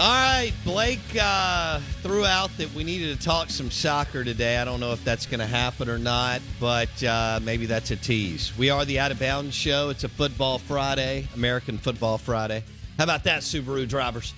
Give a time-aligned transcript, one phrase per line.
[0.00, 4.56] All right, Blake uh, threw out that we needed to talk some soccer today.
[4.58, 7.96] I don't know if that's going to happen or not, but uh, maybe that's a
[7.96, 8.52] tease.
[8.58, 9.90] We are the Out of Bounds Show.
[9.90, 12.64] It's a Football Friday, American Football Friday.
[12.98, 14.34] How about that, Subaru drivers?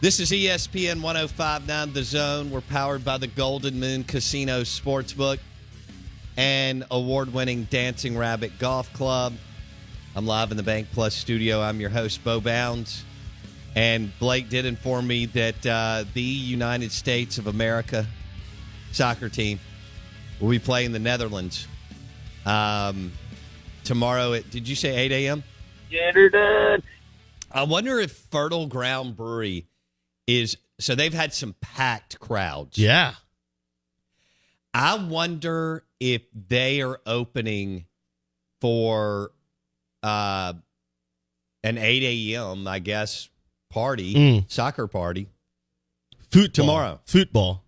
[0.00, 2.52] This is ESPN 1059 The Zone.
[2.52, 5.40] We're powered by the Golden Moon Casino Sportsbook
[6.36, 9.32] and award winning Dancing Rabbit Golf Club.
[10.14, 11.60] I'm live in the Bank Plus studio.
[11.60, 13.04] I'm your host, Bo Bounds.
[13.76, 18.06] And Blake did inform me that uh, the United States of America
[18.92, 19.58] soccer team
[20.40, 21.66] will be playing the Netherlands
[22.46, 23.12] um,
[23.82, 25.42] tomorrow at, did you say 8 a.m.?
[25.90, 26.82] Get her done.
[27.50, 29.66] I wonder if Fertile Ground Brewery
[30.26, 32.78] is, so they've had some packed crowds.
[32.78, 33.14] Yeah.
[34.72, 37.86] I wonder if they are opening
[38.60, 39.30] for
[40.02, 40.54] uh,
[41.62, 43.28] an 8 a.m., I guess,
[43.74, 44.44] party, Mm.
[44.50, 45.26] soccer party.
[46.30, 46.48] Football.
[46.52, 47.00] Tomorrow.
[47.06, 47.64] Football.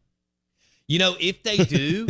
[0.89, 2.07] You know, if they do,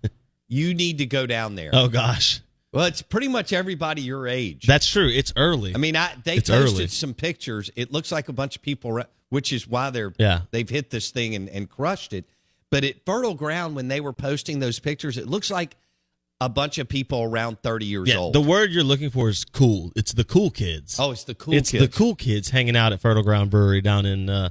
[0.48, 1.70] you need to go down there.
[1.72, 2.40] Oh gosh.
[2.72, 4.66] Well, it's pretty much everybody your age.
[4.66, 5.08] That's true.
[5.08, 5.74] It's early.
[5.74, 6.86] I mean, I, they It's posted early.
[6.86, 7.68] some pictures.
[7.74, 10.42] It looks like a bunch of people, which is why they're Yeah.
[10.52, 12.26] they've hit this thing and, and crushed it.
[12.70, 15.76] But at Fertile Ground, when they were posting those pictures, it looks like
[16.40, 18.32] a bunch of people around thirty years yeah, old.
[18.34, 19.92] the word you're looking for is cool.
[19.96, 20.98] It's the cool kids.
[20.98, 21.84] oh, it's the cool it's kids.
[21.84, 24.50] the cool kids hanging out at Fertile Ground Brewery down in uh,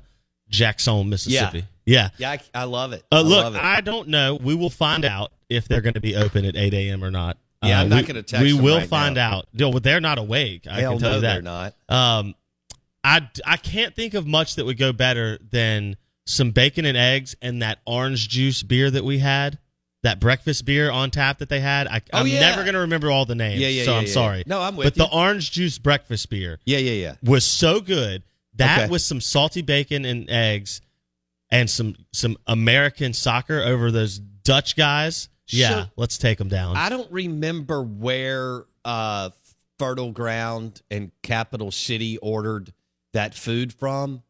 [0.50, 1.66] Jackson, Mississippi.
[1.86, 2.10] Yeah.
[2.18, 3.04] Yeah, I, I love it.
[3.12, 3.64] Uh, I look, love it.
[3.64, 4.38] I don't know.
[4.40, 7.04] We will find out if they're going to be open at 8 a.m.
[7.04, 7.38] or not.
[7.64, 9.38] Yeah, Uh, I'm not we- gonna text We will right find now.
[9.40, 9.48] out.
[9.54, 10.68] No, they're not awake.
[10.70, 11.34] I Hell can tell no, you that.
[11.34, 11.74] they're not.
[11.90, 12.36] Um,
[13.04, 17.36] I, I can't think of much that would go better than some bacon and eggs
[17.42, 19.58] and that orange juice beer that we had,
[20.04, 21.88] that breakfast beer on tap that they had.
[21.88, 22.40] I, Oh, I'm yeah.
[22.40, 24.12] never going to remember all the names, Yeah, yeah, so yeah, I'm yeah.
[24.14, 24.44] sorry.
[24.46, 25.04] No, I'm with But you.
[25.10, 27.16] the orange juice breakfast beer Yeah, yeah, yeah.
[27.24, 28.24] was so good.
[28.56, 28.90] That Okay.
[28.90, 30.82] with some salty bacon and eggs
[31.52, 35.30] and some some American soccer over those Dutch guys.
[35.48, 36.78] Yeah, So- let's take them down.
[36.78, 39.30] I don't remember where uh,
[39.78, 42.72] Fertile Ground and Capital City ordered
[43.14, 44.24] that food from,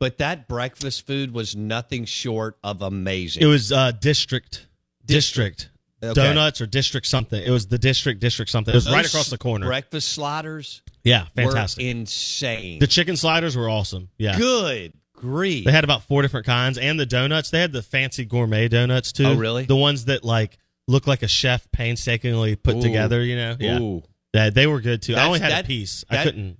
[0.00, 3.42] but that breakfast food was nothing short of amazing.
[3.42, 4.65] it was uh, district
[5.06, 5.70] district,
[6.02, 6.14] Okay.
[6.14, 7.42] donuts or district something.
[7.42, 8.72] It was the district district something.
[8.72, 9.66] It was right across the corner.
[9.66, 11.82] Breakfast sliders Yeah, fantastic.
[11.84, 12.78] were insane.
[12.80, 14.08] the chicken sliders were awesome.
[14.18, 14.36] Yeah.
[14.36, 15.64] Good grief.
[15.64, 17.50] They had about four different kinds, and the donuts.
[17.50, 19.24] They had the fancy gourmet donuts too.
[19.26, 19.64] Oh, really?
[19.64, 22.82] The ones that like look like a chef painstakingly put Ooh.
[22.82, 23.24] together.
[23.24, 24.02] You know, yeah, Ooh.
[24.34, 25.12] That- they were good too.
[25.14, 26.04] I That's- only had that- a piece.
[26.10, 26.58] I couldn't.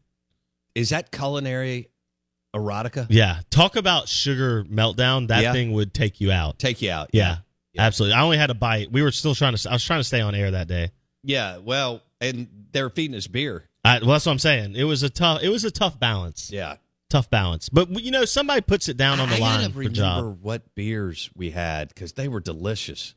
[0.75, 1.91] Is that culinary
[2.55, 3.07] erotica?
[3.11, 5.29] Yeah, talk about sugar meltdown.
[5.29, 5.53] That Yeah.
[5.53, 6.59] thing would take you out.
[6.59, 7.11] Take you out.
[7.13, 7.39] Yeah,
[7.79, 8.15] absolutely.
[8.15, 8.91] I only had a bite.
[8.93, 9.71] We were still trying to.
[9.71, 10.91] I was trying to stay on air that day.
[11.23, 11.59] Yeah.
[11.59, 13.69] Well, and they're feeding us beer.
[13.85, 14.75] I, well, that's what I'm saying.
[14.77, 15.43] It was a tough.
[15.43, 16.51] It was a tough balance.
[16.51, 16.77] Yeah.
[17.09, 17.69] tough balance.
[17.69, 20.39] But you know, somebody puts it down on the I line for remember job.
[20.43, 23.15] what beers we had because they were delicious.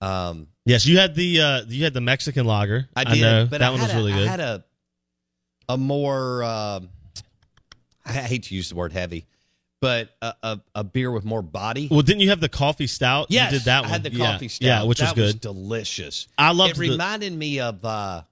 [0.00, 2.88] Um, Yes, you had the uh, you had the Mexican lager.
[2.94, 4.28] I did, know but that I one was a- really good.
[4.28, 4.64] I had a
[5.68, 6.88] a more um
[8.04, 9.26] I hate to use the word heavy,
[9.82, 11.88] but a, a, a beer with more body.
[11.90, 13.26] well, didn't you have the coffee stout?
[13.28, 13.90] Yes, you did that I one.
[13.90, 14.32] had the Yeah.
[14.32, 14.64] coffee stout.
[14.66, 15.40] Yeah, which that was good.
[15.42, 16.28] delicious.
[16.38, 18.22] I loved It the- reminded me of uh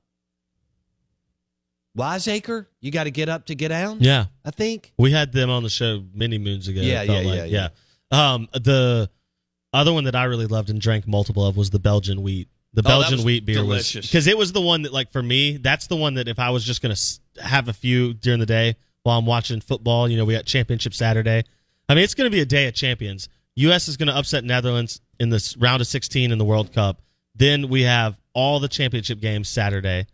[1.95, 2.69] Wiseacre.
[2.81, 3.99] You got to get up to get down.
[4.01, 4.93] yeah, I think.
[4.97, 6.81] we had them on the show many moons ago.
[6.81, 7.51] Yeah, yeah, like.
[7.51, 7.69] yeah,
[8.13, 8.33] yeah.
[8.33, 9.11] Um, the
[9.73, 12.49] other one that I really loved and drank multiple of was the Belgian wheat.
[12.73, 13.95] The Oh, Belgian was wheat beer delicious.
[13.97, 16.39] was because it was the one that, like, for me, that's the one that if
[16.39, 16.95] I was just gonna
[17.43, 20.95] have a few during the day while I'm watching football, you know, we got Championship
[20.95, 21.45] Saturday.
[21.89, 23.29] I mean, it's gonna be a day of champions.
[23.57, 23.89] U.S.
[23.89, 27.03] is gonna upset Netherlands in this round of 16 in the World Cup.
[27.35, 30.07] Then we have all the championship games Saturday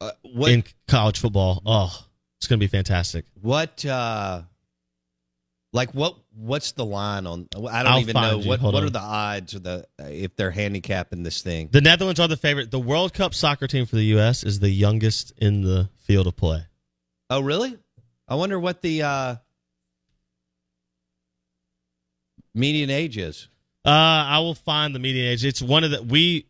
[0.00, 1.62] Uh, what in college football.
[1.64, 2.06] Oh,
[2.38, 3.24] it's gonna be fantastic.
[3.40, 4.42] what uh
[5.72, 8.48] like what what's the line on I don't I'll even know you.
[8.48, 8.86] what Hold what on.
[8.88, 11.68] are the odds or the if they're handicapping this thing.
[11.72, 12.70] The Netherlands are the favorite.
[12.70, 14.44] The World Cup soccer team for the U.S.
[14.44, 16.66] is the youngest in the field of play.
[17.30, 17.76] Oh, really?
[18.28, 19.36] I wonder what the uh,
[22.54, 23.48] median age is.
[23.84, 25.44] Uh, I will find the median age.
[25.44, 26.46] It's one of the we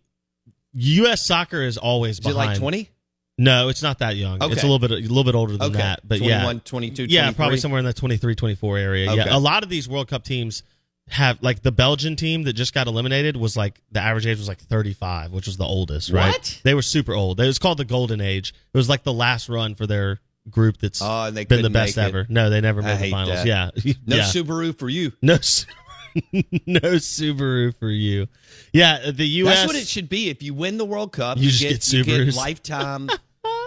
[0.75, 1.25] U.S.
[1.26, 2.50] soccer is always Is it behind.
[2.53, 2.91] like 20?
[3.37, 4.41] No, it's not that young.
[4.41, 4.53] Okay.
[4.53, 5.79] It's a little bit a little bit older than Okay.
[5.79, 6.06] that.
[6.06, 9.11] But 21, yeah, 22, yeah, probably somewhere in the 23, 24 area.
[9.11, 9.17] Okay.
[9.25, 10.62] Yeah, a lot of these World Cup teams
[11.09, 14.47] have like the Belgian team that just got eliminated was like the average age was
[14.47, 16.11] like 35, which was the oldest.
[16.11, 16.32] Right?
[16.32, 16.61] What?
[16.62, 17.41] They were super old.
[17.41, 18.55] It was called the Golden Age.
[18.73, 21.70] It was like the last run for their group that's Oh, and they been the
[21.70, 22.02] best it.
[22.02, 22.26] ever.
[22.29, 23.44] No, they never made the finals.
[23.44, 23.46] that.
[23.46, 23.70] Yeah,
[24.06, 24.23] No yeah.
[24.25, 25.12] Subaru for you.
[25.23, 25.35] No,
[26.67, 28.29] no Subaru for you.
[28.73, 29.56] Yeah, the U.S.
[29.56, 30.29] That's what it should be.
[30.29, 32.37] If you win the World Cup, You just get you get Subarus.
[32.37, 33.08] lifetime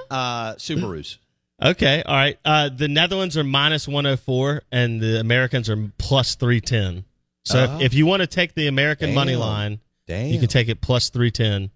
[0.09, 1.17] uh, Subarus.
[1.61, 2.37] Okay, all right.
[2.45, 7.03] Uh, the Netherlands are minus 104, and the Americans are plus 310.
[7.45, 7.75] So Oh.
[7.77, 10.27] if, if you want to take the American money line, Damn.
[10.27, 11.71] you can take it plus 310,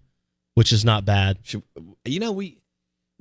[0.54, 1.38] which is not bad.
[1.42, 1.64] Should,
[2.04, 2.58] you know, we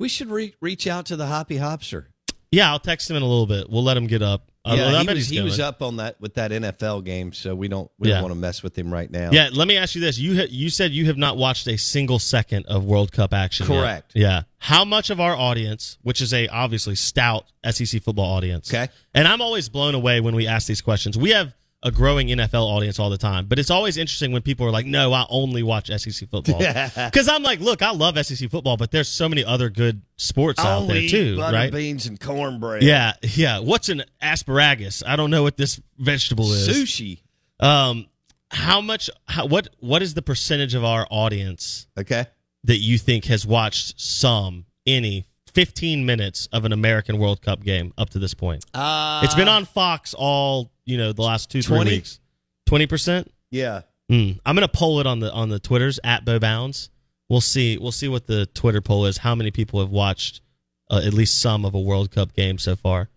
[0.02, 2.08] we should re- reach out to the Hoppy Hopster.
[2.52, 3.70] Yeah, I'll text him in a little bit.
[3.70, 4.52] We'll let him get up.
[4.66, 7.56] I- Yeah, I he was, he was up on that with that NFL game, so
[7.56, 8.16] we don't we Yeah.
[8.16, 9.30] don't want to mess with him right now.
[9.32, 11.78] Yeah, let me ask you this: you ha- you said you have not watched a
[11.78, 13.66] single second of World Cup action.
[13.68, 13.74] yet.
[13.80, 14.12] Correct.
[14.16, 14.44] Yeah.
[14.60, 18.92] How much of our audience, which is a obviously stout SEC football audience, Okay.
[19.16, 21.18] and I'm always blown away when we ask these questions.
[21.18, 21.54] We have
[21.84, 24.86] a growing NFL audience all the time, but it's always interesting when people are like,
[24.86, 26.60] "No, I only watch SEC football."
[26.96, 30.60] Because I'm like, look, I love SEC football, but there's so many other good sports
[30.60, 31.72] out there too, butter right?
[31.72, 32.84] beans and cornbread.
[32.84, 33.60] Yeah, yeah.
[33.60, 35.02] What's an asparagus?
[35.06, 36.68] I don't know what this vegetable is.
[36.70, 37.22] sushi.
[37.60, 38.08] Um,
[38.50, 39.10] how much?
[39.28, 39.70] How, what?
[39.80, 42.26] What is the percentage of our audience Okay.
[42.66, 47.94] that you think has watched some, any, 15 minutes of an American World Cup game
[47.98, 48.66] up to this point?
[48.74, 52.20] Uh, it's been on Fox all you know the last two three weeks.
[52.66, 53.32] Twenty percent.
[53.50, 53.82] Yeah.
[54.12, 54.40] Mm.
[54.46, 56.90] I'm gonna poll it on the on the Twitters at Bo Bounds.
[57.30, 57.78] We'll see.
[57.78, 59.18] We'll see what the Twitter poll is.
[59.18, 60.42] How many people have watched
[60.90, 63.10] uh, at least some of a World Cup game so far?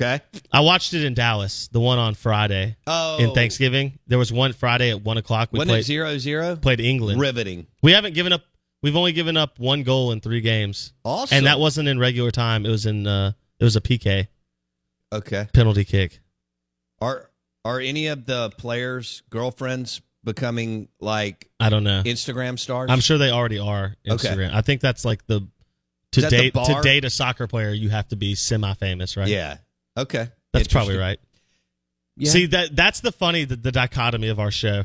[0.00, 0.20] Okay.
[0.52, 3.18] I watched it in Dallas, the one on Friday Oh.
[3.18, 3.98] in Thanksgiving.
[4.06, 5.48] There was one Friday at one o'clock.
[5.52, 6.54] We Wasn't played zero zero?
[6.56, 7.20] played England.
[7.20, 7.66] Riveting.
[7.82, 8.42] We haven't given up.
[8.80, 11.36] We've only given up one goal in three games, Awesome.
[11.36, 12.64] and that wasn't in regular time.
[12.64, 13.08] It was in.
[13.08, 14.28] Uh, it was a PK
[15.12, 15.48] okay.
[15.52, 16.20] penalty kick.
[17.00, 17.30] Are
[17.64, 22.02] are any of the players' girlfriends becoming like I don't know.
[22.04, 22.90] Instagram stars?
[22.90, 24.50] I'm sure they already are Okay.
[24.52, 25.46] I think that's like the
[26.12, 28.72] to Is that the date to date a soccer player, you have to be semi
[28.74, 29.28] famous, right?
[29.28, 29.58] Yeah.
[29.96, 30.28] Okay.
[30.52, 31.20] that's probably right.
[32.16, 32.30] Yeah.
[32.30, 34.84] See that that's the funny the, the dichotomy of our show.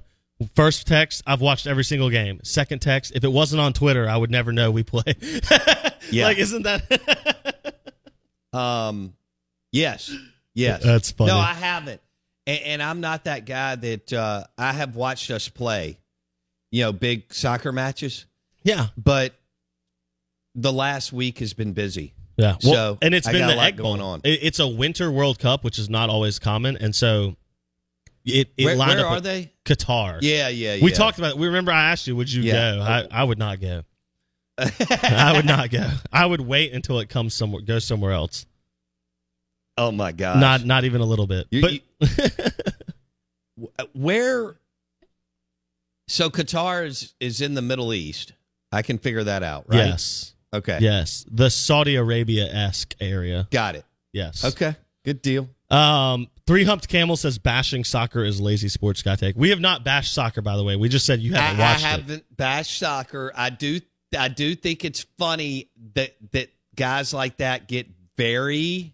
[0.56, 2.40] First text, I've watched every single game.
[2.44, 5.04] Second text, if it wasn't on Twitter, I would never know we play.
[6.12, 6.26] Yeah.
[6.26, 7.76] Like, isn't that?
[8.54, 9.16] Um,
[9.72, 10.16] yes,
[10.54, 10.84] yes.
[10.84, 11.32] That's funny.
[11.32, 12.02] No, I haven't,
[12.48, 16.00] and, and I'm not that guy that uh, I have watched us play.
[16.72, 18.26] You know, big soccer matches,
[18.64, 19.36] yeah, but
[20.56, 22.14] the last week has been busy.
[22.38, 22.56] yeah.
[22.64, 24.22] Well, So, and it's I been the Egg going on.
[24.24, 27.36] It's a Winter World Cup, which is not always common, and so
[28.26, 29.52] it, it Where, lined where up are they?
[29.66, 30.18] Qatar.
[30.22, 30.84] Yeah, yeah, yeah.
[30.84, 31.32] We talked about.
[31.32, 31.38] it.
[31.38, 32.76] We remember I asked you, would you Yeah.
[32.76, 32.82] go?
[32.82, 33.84] I, I would not go.
[34.58, 35.88] I would not go.
[36.12, 38.46] I would wait until it comes somewhere, goes somewhere else.
[39.78, 40.40] Oh my god!
[40.40, 41.48] Not not even a little bit.
[41.52, 42.54] You- but
[43.94, 44.56] where?
[46.08, 48.34] So Qatar is is in the Middle East.
[48.72, 49.78] I can figure that out, right?
[49.86, 50.80] yes, Okay.
[50.82, 53.48] yes, the Saudi Arabia esque area.
[53.52, 53.86] Got it.
[54.12, 54.44] Yes.
[54.44, 54.76] Okay.
[55.06, 55.48] Good deal.
[55.70, 59.36] Um, Three Humped Camel says bashing soccer is lazy sports guy take.
[59.36, 60.76] We have not bashed soccer, by the way.
[60.76, 61.88] We just said you haven't I, I watched it.
[61.88, 63.32] haven't bashed soccer.
[63.36, 63.80] I do.
[64.18, 67.88] I do think it's funny that that guys like that get
[68.18, 68.94] very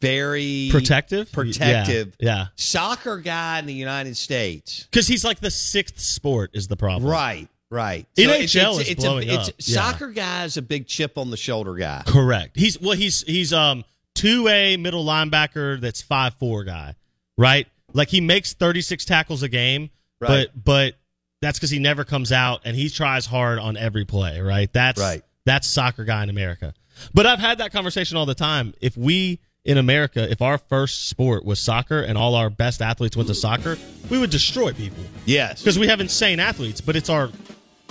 [0.00, 1.30] very Protective?
[1.32, 2.16] protective.
[2.18, 2.46] Yeah, yeah.
[2.56, 4.84] Soccer guy in the United States.
[4.90, 7.10] Because he's like the sixth sport is the problem.
[7.10, 8.06] Right, right.
[8.16, 9.54] NHL is blowing a, it's, up.
[9.58, 9.74] Yeah.
[9.74, 12.02] Soccer guy is a big chip on the shoulder guy.
[12.06, 12.56] Correct.
[12.56, 12.96] He's well.
[12.96, 15.80] He's he's um two A middle linebacker.
[15.80, 16.94] That's five four guy.
[17.36, 17.66] Right.
[17.92, 19.90] Like he makes thirty six tackles a game.
[20.20, 20.48] Right.
[20.54, 20.94] But but
[21.40, 24.40] that's because he never comes out and he tries hard on every play.
[24.40, 24.72] Right.
[24.72, 25.22] That's Right.
[25.44, 26.74] That's soccer guy in America.
[27.14, 28.74] But I've had that conversation all the time.
[28.80, 33.14] If we in America, if our first sport was soccer and all our best athletes
[33.18, 33.76] went to soccer,
[34.08, 35.60] we would destroy people Yes.
[35.60, 36.80] because we have insane athletes.
[36.80, 37.28] But it's our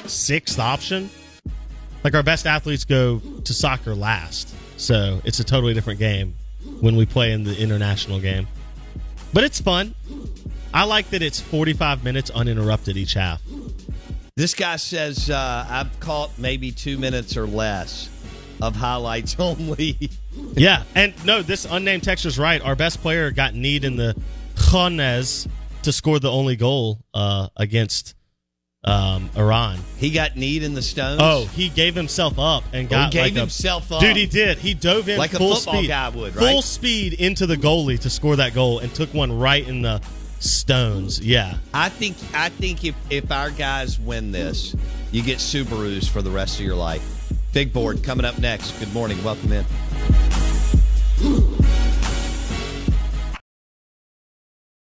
[0.07, 1.11] sixth option.
[2.03, 6.33] Like our best athletes go to soccer last, so it's a totally different game
[6.81, 8.47] when we play in the international game.
[9.31, 9.93] But it's fun.
[10.73, 13.39] I like that it's 45 minutes uninterrupted each half.
[14.35, 18.09] This guy says uh, I've caught maybe two minutes or less
[18.61, 20.09] of highlights only.
[20.61, 22.61] Yeah, and no, this unnamed texture's right.
[22.61, 24.15] Our best player got need in the
[24.55, 25.47] Khanes
[25.83, 28.15] to score the only goal uh, against
[28.83, 29.79] um, Iran.
[29.97, 31.19] he got need in the stones.
[31.21, 34.01] Oh, he gave himself up and got he gave like a- himself up.
[34.01, 34.57] Dude, he did.
[34.57, 37.99] He dove in Like a full football speed, guy would, full speed into the goalie
[37.99, 40.01] to score that goal and took one right in the
[40.39, 41.19] stones.
[41.19, 44.75] Yeah, I think I think if if our guys win this,
[45.11, 47.03] you get Subarus for the rest of your life.
[47.53, 48.71] Big board coming up next.
[48.79, 49.21] Good morning.
[49.23, 49.65] Welcome in.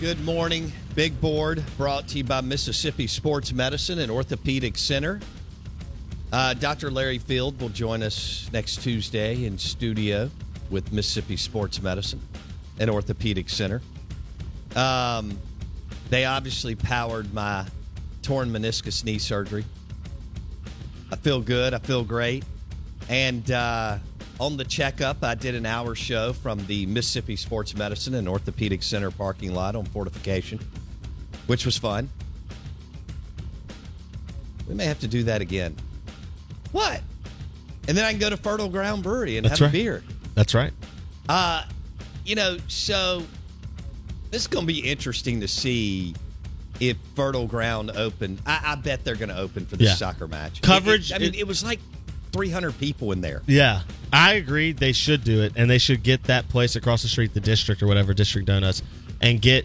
[0.00, 0.72] Good morning.
[0.94, 5.20] Big board brought to you by Mississippi Sports Medicine and Orthopedic Center.
[6.32, 6.90] Uh, Dr.
[6.90, 10.30] Larry Field will join us next Tuesday in studio
[10.70, 12.22] with Mississippi Sports Medicine
[12.78, 13.82] and Orthopedic Center.
[14.74, 15.38] Um,
[16.08, 17.66] they obviously powered my
[18.22, 19.66] torn meniscus knee surgery.
[21.12, 21.74] I feel good.
[21.74, 22.42] I feel great.
[23.10, 23.98] And uh,
[24.40, 28.82] on the checkup, I did an hour show from the Mississippi Sports Medicine and Orthopedic
[28.82, 30.58] Center parking lot on Fortification,
[31.46, 32.08] which was fun.
[34.66, 35.76] We may have to do that again.
[36.72, 37.02] What?
[37.86, 39.74] And then I can go to Fertile Ground Brewery and That's have right.
[39.74, 40.02] a beer.
[40.34, 40.72] that's right.
[41.28, 41.64] Uh,
[42.24, 43.22] you know, so
[44.30, 46.14] this is going to be interesting to see
[46.78, 48.38] if Fertile Ground open.
[48.46, 49.94] I, I bet they're going to open for this Yeah.
[49.96, 50.62] soccer match.
[50.62, 51.80] Coverage- It- it- I mean, it- it was like
[52.32, 53.42] 300 people in there.
[53.46, 53.82] Yeah,
[54.12, 54.72] I agree.
[54.72, 57.82] They should do it, and they should get that place across the street, the district
[57.82, 58.82] or whatever, District Donuts,
[59.20, 59.64] and get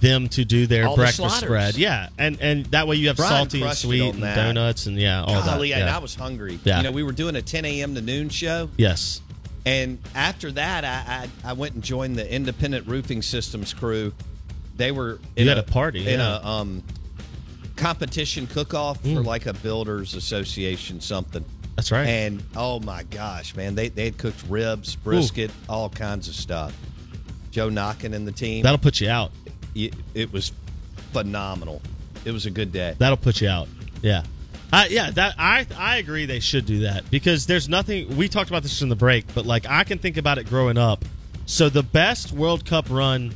[0.00, 1.38] them to do their All breakfast sliders.
[1.40, 1.76] spread.
[1.76, 5.22] Yeah, and and that way you have Brian salty and sweet and donuts and yeah,
[5.22, 5.76] all Golly, that.
[5.80, 5.96] and Yeah.
[5.96, 6.58] I was hungry.
[6.64, 6.76] Yeah.
[6.78, 7.94] You know, we were doing a 10 a.m.
[7.94, 8.68] to noon show.
[8.76, 9.22] yes,
[9.64, 14.12] And after that, I, I I went and joined the Independent Roofing Systems crew.
[14.76, 16.40] They were in You had a party, in yeah.
[16.42, 16.82] a um
[17.76, 19.24] competition cook off for Mm.
[19.24, 21.44] like a builders association something.
[21.76, 22.06] That's right.
[22.06, 26.76] And oh my gosh, man, they they had cooked ribs, brisket, all kinds of stuff.
[27.50, 28.62] Joe Knockin and the team.
[28.62, 29.30] That'll put you out.
[29.74, 30.52] it, it was
[31.12, 31.80] phenomenal.
[32.24, 32.96] It was a good day.
[32.98, 33.68] That'll put you out.
[34.02, 34.24] Yeah.
[34.72, 38.50] Uh, yeah, that I I agree they should do that because there's nothing we talked
[38.50, 41.04] about this in the break, but like I can think about it growing up.
[41.46, 43.32] So the best World Cup run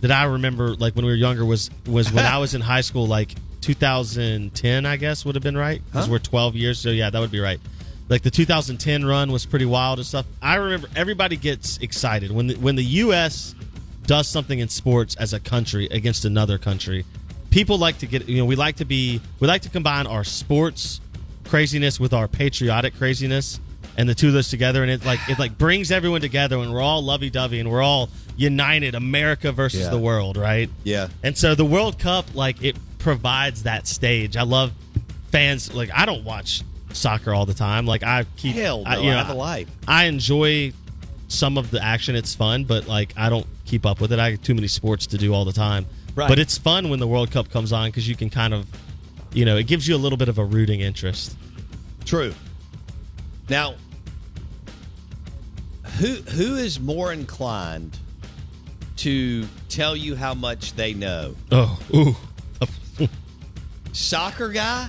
[0.00, 2.80] that I remember like when we were younger was was when I was in high
[2.80, 6.12] school like 2010 I guess would have been right because Huh?
[6.12, 7.60] we're 12 years so yeah that would be right.
[8.08, 10.26] Like the 2010 run was pretty wild and stuff.
[10.42, 13.54] I remember everybody gets excited when the, when the US
[14.06, 17.04] does something in sports as a country against another country,
[17.50, 20.24] people like to get you know we like to be we like to combine our
[20.24, 21.00] sports
[21.44, 23.60] craziness with our patriotic craziness
[23.98, 26.72] and the two of those together and it like it like brings everyone together and
[26.72, 29.90] we're all lovey-dovey and we're all united america versus Yeah.
[29.90, 31.08] the world right Yeah.
[31.22, 34.72] and so the world cup like it provides that stage i love
[35.30, 38.96] fans like i don't watch soccer all the time like i keep Hell no, I,
[38.96, 39.68] you I know, have a life.
[39.88, 40.72] I enjoy
[41.28, 42.14] some of the action.
[42.14, 44.18] It's fun, but like I don't keep up with it.
[44.18, 45.86] I have too many sports to do all the time.
[46.14, 46.28] Right.
[46.28, 48.66] But it's fun when the World Cup comes on because you can kind of,
[49.32, 51.34] you know, it gives you a little bit of a rooting interest.
[52.04, 52.34] True.
[53.48, 53.76] Now,
[55.98, 57.98] who who is more inclined
[58.98, 61.34] to tell you how much they know?
[61.50, 62.16] Oh, ooh,
[63.92, 64.88] Soccer guy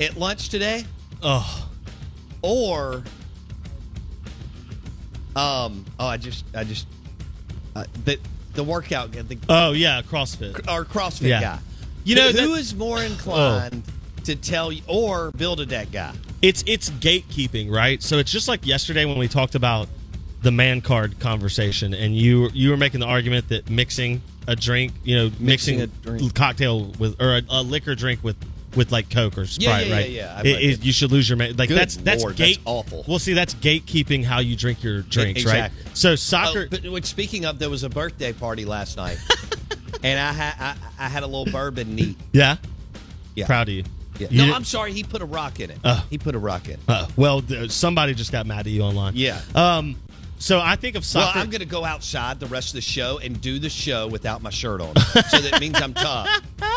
[0.00, 0.84] at lunch today,
[1.22, 1.68] oh,
[2.42, 3.02] or
[5.34, 5.84] um?
[5.98, 6.86] Oh, I just I just
[7.74, 8.18] uh, the
[8.54, 10.56] the workout guy, the oh yeah, CrossFit.
[10.68, 11.40] or CrossFit Yeah.
[11.40, 11.58] guy.
[12.04, 13.82] You know, who that- is more inclined
[14.24, 16.14] to tell you, or build a deck guy?
[16.42, 18.02] It's it's gatekeeping, right?
[18.02, 19.88] So it's just like yesterday when we talked about
[20.42, 24.92] the man card conversation, and you you were making the argument that mixing a drink,
[25.04, 25.86] you know, Mixing mixing, a
[26.18, 26.34] drink.
[26.34, 28.36] cocktail with or a, a liquor drink with
[28.76, 30.10] with like Coke or Sprite, yeah, right?
[30.10, 30.34] yeah, yeah.
[30.36, 30.84] I It- read it- it.
[30.84, 33.04] you should lose your ma- like Good that's that's Lord, that's gate awful.
[33.08, 35.82] Well, see, that's gatekeeping how you drink your drinks, exactly.
[35.84, 35.96] right?
[35.96, 36.64] So soccer.
[36.64, 39.18] Oh, but which, speaking of, there was a birthday party last night,
[40.02, 40.54] and I had
[40.98, 42.18] I, I had a little bourbon neat.
[42.32, 42.56] yeah,
[43.34, 43.46] Yeah.
[43.46, 43.84] proud of you.
[44.18, 44.28] Yeah.
[44.30, 44.92] No, I'm sorry.
[44.94, 45.78] He put a rock in it.
[45.84, 46.02] Oh.
[46.08, 46.78] he put a rock in.
[46.88, 49.12] Uh, well, somebody just got mad at you online.
[49.14, 49.40] Yeah.
[49.54, 49.96] Um.
[50.38, 51.30] So I think of Well.
[51.34, 54.42] I'm going to go outside the rest of the show and do the show without
[54.42, 54.94] my shirt on,
[55.30, 56.28] so that means I'm tough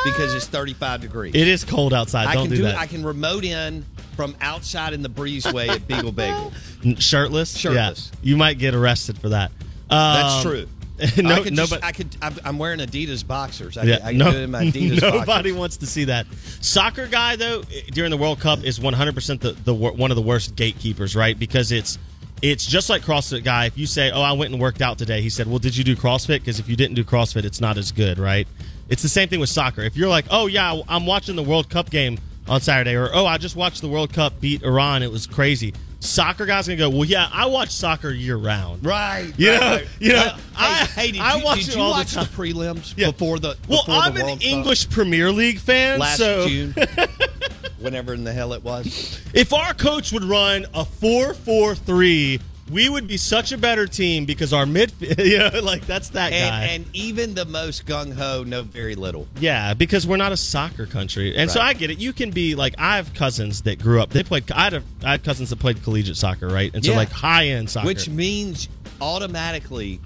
[0.06, 1.36] because it's 35 degrees.
[1.36, 2.28] it is cold outside.
[2.28, 2.64] I Don't can do, do.
[2.64, 2.78] that.
[2.78, 3.86] I can remote in
[4.16, 6.52] from outside in the breezeway at Beagle Bagel.
[7.00, 7.56] Shirtless?
[7.58, 8.12] Shirtless.
[8.14, 8.20] Yeah.
[8.24, 9.52] You might get arrested for that.
[9.90, 10.68] That's Um, true.
[11.24, 12.18] no, I could just, nobody, I could.
[12.44, 13.78] I'm, wearing Adidas boxers.
[13.78, 15.54] I, yeah, can, I can no- do it in my Adidas nobody boxers.
[15.54, 16.28] wants to see that.
[16.60, 20.56] Soccer guy though during the World Cup is 100% the, the one of the worst
[20.58, 21.40] gatekeepers, right?
[21.40, 21.98] Because it's
[22.42, 23.66] it's just like CrossFit guy.
[23.66, 25.84] If you say, "Oh, I went and worked out today," he said, "Well, did you
[25.84, 28.48] do CrossFit?" Because if you didn't do CrossFit, it's not as good, right?
[28.90, 29.82] It's the same thing with soccer.
[29.82, 33.26] If you're like, "Oh yeah, I'm watching the World Cup game on Saturday," or "Oh,
[33.26, 35.04] I just watched the World Cup beat Iran.
[35.04, 39.34] It was crazy." Soccer guy's gonna go, "Well, yeah, I watch soccer year round." Right.
[39.36, 39.88] You right, know, right.
[40.00, 42.20] you know, Uh, I- hey, did I you, watch did you all the watch the,
[42.22, 42.28] time.
[42.28, 43.12] prelims Yeah.
[43.12, 44.46] before the Well, I'm the an Cup?
[44.46, 46.74] English Premier League fan, last so June,
[47.82, 49.20] whenever in the hell it was.
[49.34, 52.40] if our coach would run a four-four-three,
[52.72, 56.32] we would be such a better team because our midfield, you know, like that's that
[56.32, 56.64] And, guy.
[56.74, 59.28] and even the most gung ho know very little.
[59.40, 61.98] yeah, because we're not a soccer country, and so I get it.
[61.98, 64.12] You can be like, I have cousins that grew up.
[64.12, 64.52] They played.
[64.52, 66.72] I had, I had cousins that played collegiate soccer, right?
[66.76, 66.98] And so Yeah.
[66.98, 67.88] like high-end soccer.
[67.88, 68.70] Which means
[69.02, 70.00] automatically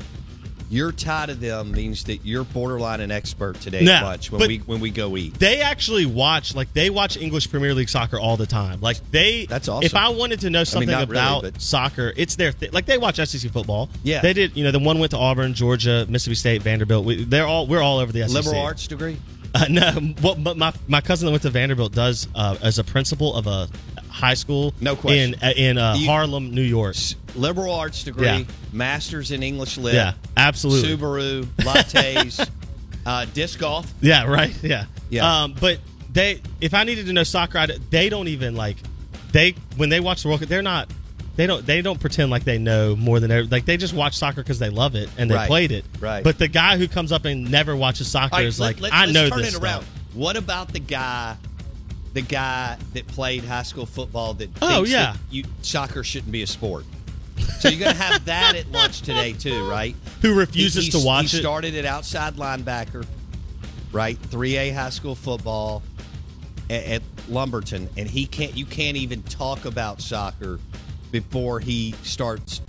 [0.73, 4.79] your tie to them means that you're borderline an expert today lunch when we when
[4.79, 5.35] we go eat.
[5.35, 8.81] they actually watch like they watch English Premier League soccer all the time.
[8.81, 9.85] Like they That's awesome.
[9.85, 12.71] If I wanted to know something not really, about but- soccer, it's their thing.
[12.71, 13.89] Like they watch SEC football.
[14.03, 14.21] Yeah.
[14.21, 14.57] they did.
[14.57, 17.05] You know, the one went to Auburn, Georgia, Mississippi State, Vanderbilt.
[17.05, 18.43] We, they're all we're all over the SEC.
[18.43, 19.17] Liberal arts degree.
[19.55, 22.83] Uh, no, well, but my my cousin that went to Vanderbilt does uh, as a
[22.83, 23.69] principal of a
[24.13, 24.73] high school.
[24.79, 25.33] No question.
[25.33, 26.95] in uh, in uh, You- Harlem, New York.
[27.35, 28.43] Liberal arts degree, Yeah.
[28.71, 29.95] masters in English lit.
[29.95, 30.95] Yeah, absolutely.
[30.95, 32.47] Subaru, lattes,
[33.05, 33.91] uh, disc golf.
[34.01, 34.53] Yeah, right.
[34.63, 35.43] Yeah, Yeah.
[35.43, 35.79] Um, but
[36.11, 38.77] they, if I needed to know soccer, I'd, they don't even like
[39.31, 40.89] they when they watch the World Cup, they're not.
[41.35, 41.65] They don't.
[41.65, 44.59] They don't pretend like they know more than every- like they just watch soccer because
[44.59, 45.47] they love it and they Right.
[45.47, 45.83] played it.
[45.99, 46.23] Right.
[46.23, 48.93] But the guy who comes up and never watches soccer right, is let- like, let-
[48.93, 49.81] I know turn this it around.
[49.81, 49.93] stuff.
[50.13, 51.35] What about the guy,
[52.13, 55.13] the guy that played high school football that Oh, thinks yeah.
[55.13, 56.85] that you, soccer shouldn't be a sport?
[57.59, 59.95] So you're going to have that at lunch today too, right?
[60.21, 61.41] Who refuses He- to watch he it?
[61.41, 63.05] started at outside linebacker,
[63.91, 64.21] right?
[64.29, 65.81] 3A high school football
[66.69, 68.55] at, at Lumberton, and he can't.
[68.55, 70.59] You can't even talk about soccer
[71.11, 72.61] before he starts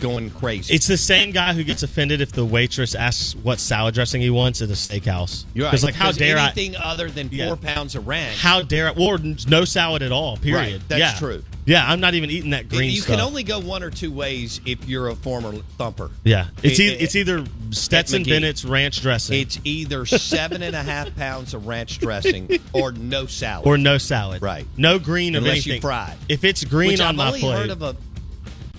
[0.00, 0.74] going crazy.
[0.74, 4.30] It's the same guy who gets offended if the waitress asks what salad dressing he
[4.30, 5.44] wants at a steakhouse.
[5.54, 5.70] You're right.
[5.70, 6.46] Because like, how dare I?
[6.46, 7.46] anything other than Yeah.
[7.48, 8.38] four pounds of ranch?
[8.38, 8.92] How dare I?
[8.92, 10.36] Or no salad at all.
[10.36, 10.72] Period.
[10.72, 11.18] Right, that's yeah.
[11.18, 11.42] true.
[11.66, 13.16] Yeah, I'm not even eating that green you stuff.
[13.16, 16.10] can only go one or two ways if you're a former thumper.
[16.24, 18.22] yeah, it's It- e- it- it's either Stetson.
[18.22, 23.26] Bennett's ranch dressing It's either seven and a half pounds of ranch dressing or no
[23.26, 23.66] salad.
[23.66, 24.40] or no salad.
[24.40, 24.66] Right.
[24.78, 26.16] No green of Unless you fry.
[26.30, 27.96] If it's green Which on I've my only plate, heard of a,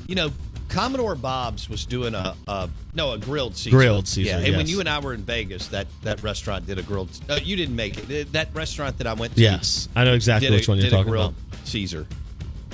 [0.08, 0.32] you know,
[0.70, 3.76] Commodore Bob's was doing a, a no a grilled Caesar.
[3.76, 6.78] Grilled Caesar, Yeah, and when you and I were in Vegas, that that restaurant did
[6.80, 7.10] a grilled.
[7.30, 8.32] Uh, you didn't make it.
[8.34, 9.42] That restaurant that I went to.
[9.42, 11.68] yes, I know exactly did a, which one you're did a talking grilled about.
[11.68, 12.08] Caesar,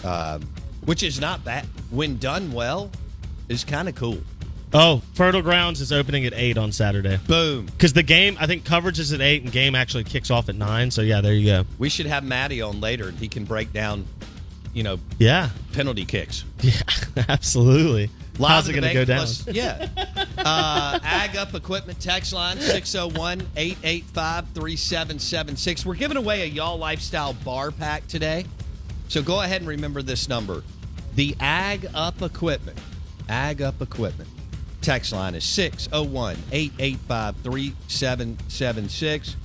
[0.03, 0.41] um,
[0.85, 2.91] which is not bad when done well.
[3.47, 4.17] Is kind of cool.
[4.73, 7.17] Oh, Fertile Grounds is opening at eight on Saturday.
[7.27, 7.67] Boom.
[7.67, 10.55] Because the game, I think coverage is at eight, and game actually kicks off at
[10.55, 10.91] nine.
[10.91, 11.65] So yeah, there you go.
[11.77, 14.05] We should have Matty on later, and he can break down,
[14.75, 16.43] you know, Yeah, penalty kicks.
[16.61, 16.73] yeah,
[17.29, 18.11] absolutely.
[18.37, 19.19] Live How's it going to go down?
[19.19, 19.87] plus- yeah.
[20.37, 25.85] Uh, Ag Up Equipment text line 601 885 3776.
[25.87, 28.45] We're giving away a Y'all Lifestyle bar pack today.
[29.07, 30.61] So go ahead and remember this number.
[31.15, 32.77] The Ag Up Equipment,
[33.27, 34.29] Ag Up Equipment
[34.81, 39.35] text line is 601 885 3776.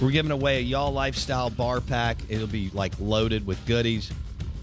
[0.00, 2.18] We're giving away a Y'all Lifestyle bar pack.
[2.28, 4.12] It'll be like loaded with goodies.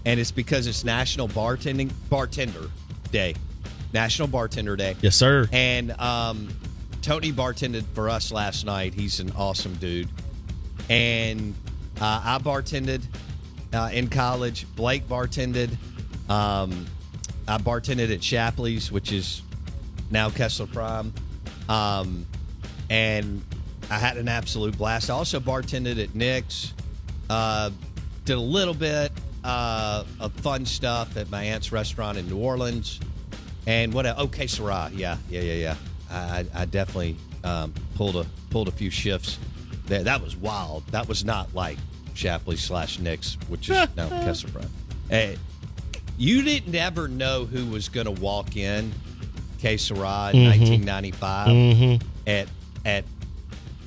[0.04, 2.70] And it's because it's National Bartending Bartender
[3.10, 3.34] Day.
[3.92, 4.96] National Bartender Day.
[5.00, 5.48] Yes, sir.
[5.52, 6.48] And um,
[7.02, 8.94] Tony bartended for us last night.
[8.94, 10.08] He's an awesome dude.
[10.88, 11.54] And
[12.00, 13.02] uh, I bartended
[13.72, 14.66] uh, in college.
[14.74, 15.76] Blake bartended.
[16.28, 16.86] Um,
[17.46, 19.42] I bartended at Shapley's, which is
[20.10, 21.12] now Kessler Prime.
[21.68, 22.26] Um,
[22.90, 23.42] and
[23.90, 25.10] I had an absolute blast.
[25.10, 26.72] I also bartended at Nick's.
[27.28, 27.70] Uh,
[28.24, 29.10] did a little bit
[29.44, 33.00] uh, of fun stuff at my aunt's restaurant in New Orleans.
[33.66, 34.06] And what?
[34.06, 34.90] A, que sera.
[34.94, 35.76] Yeah, yeah, yeah, yeah.
[36.10, 39.38] I, I definitely um, pulled a pulled a few shifts
[39.86, 40.02] there.
[40.02, 40.86] That was wild.
[40.88, 41.78] That was not like
[42.14, 44.62] Shapley slash Nick's, which is now Kessler.
[45.08, 45.38] Hey,
[46.18, 48.92] you didn't ever know who was going to walk in
[49.60, 50.46] Que Sera in Mhm.
[50.48, 52.02] 1995 Mhm.
[52.26, 52.48] at
[52.84, 53.04] at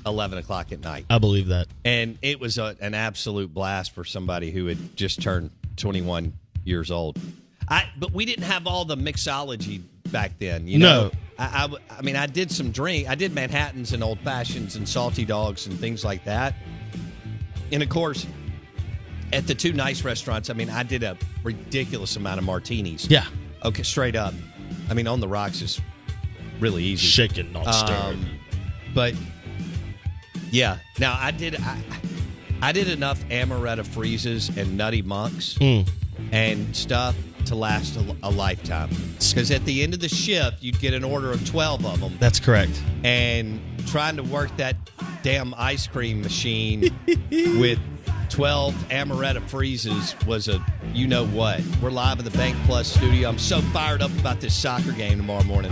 [0.05, 1.05] 11 o'clock at night.
[1.09, 1.67] I believe that.
[1.83, 6.91] And it was a, an absolute blast for somebody who had just turned 21 years
[6.91, 7.19] old.
[7.67, 10.67] I but we didn't have all the mixology back then.
[10.67, 11.11] You know, No.
[11.39, 13.09] I, I I mean, I did some drink.
[13.09, 16.53] I did Manhattans and old fashions and salty dogs and things like that.
[17.71, 18.27] And of course,
[19.33, 23.09] at the two nice restaurants, I mean, I did a ridiculous amount of martinis.
[23.09, 23.25] Yeah.
[23.63, 24.33] Okay, straight up.
[24.89, 25.81] I mean, on the rocks is
[26.59, 27.07] really easy.
[27.07, 27.95] Shaken, not stirred.
[27.95, 28.39] Um,
[28.93, 29.13] but
[30.51, 31.55] yeah, now I did.
[31.59, 31.77] I,
[32.61, 35.87] I did enough amaretto freezes and nutty monks Mm.
[36.31, 38.89] and stuff to last a, a lifetime.
[39.29, 42.15] Because at the end of the shift, you'd get an order of twelve of them,
[42.19, 42.81] That's correct.
[43.03, 44.75] and trying to work that
[45.21, 46.89] damn ice cream machine
[47.59, 47.79] with
[48.29, 51.61] 12 amaretto freezes was a you know what.
[51.81, 53.29] We're live in the Bank Plus studio.
[53.29, 55.71] I'm so fired up about this soccer game tomorrow morning.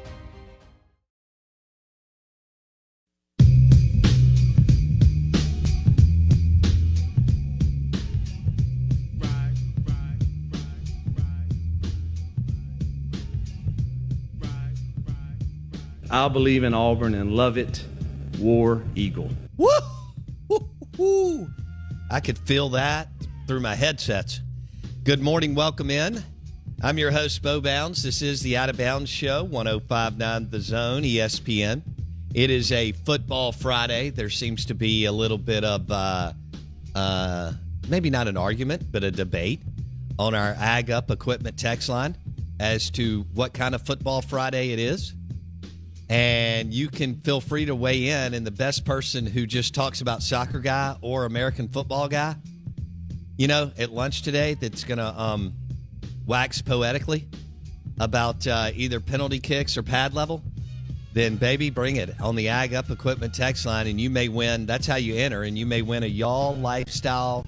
[16.11, 17.85] I'll believe in Auburn and love it.
[18.37, 19.29] War Eagle.
[20.97, 21.47] Woo!
[22.11, 23.07] I could feel that
[23.47, 24.41] through my headsets.
[25.05, 26.21] Good morning, welcome in.
[26.83, 28.03] I'm your host, Bo Bounds.
[28.03, 31.81] This is the Out of Bounds Show, 1059 The Zone, ESPN.
[32.33, 34.09] It is a football Friday.
[34.09, 36.33] There seems to be a little bit of, uh,
[36.93, 37.53] uh,
[37.87, 39.61] maybe not an argument, but a debate
[40.19, 42.17] on our Ag Up Equipment text line
[42.59, 45.13] as to what kind of football Friday it is
[46.11, 48.33] and you can feel free to weigh in.
[48.33, 52.35] And the best person who just talks about soccer guy or American football guy,
[53.37, 55.53] you know, at lunch today that's going to um,
[56.27, 57.29] wax poetically
[57.97, 60.43] about uh, either penalty kicks or pad level,
[61.13, 64.65] then baby, bring it on the Ag Up Equipment text line, and you may win.
[64.65, 67.47] That's how you enter, and you may win a Y'all Lifestyle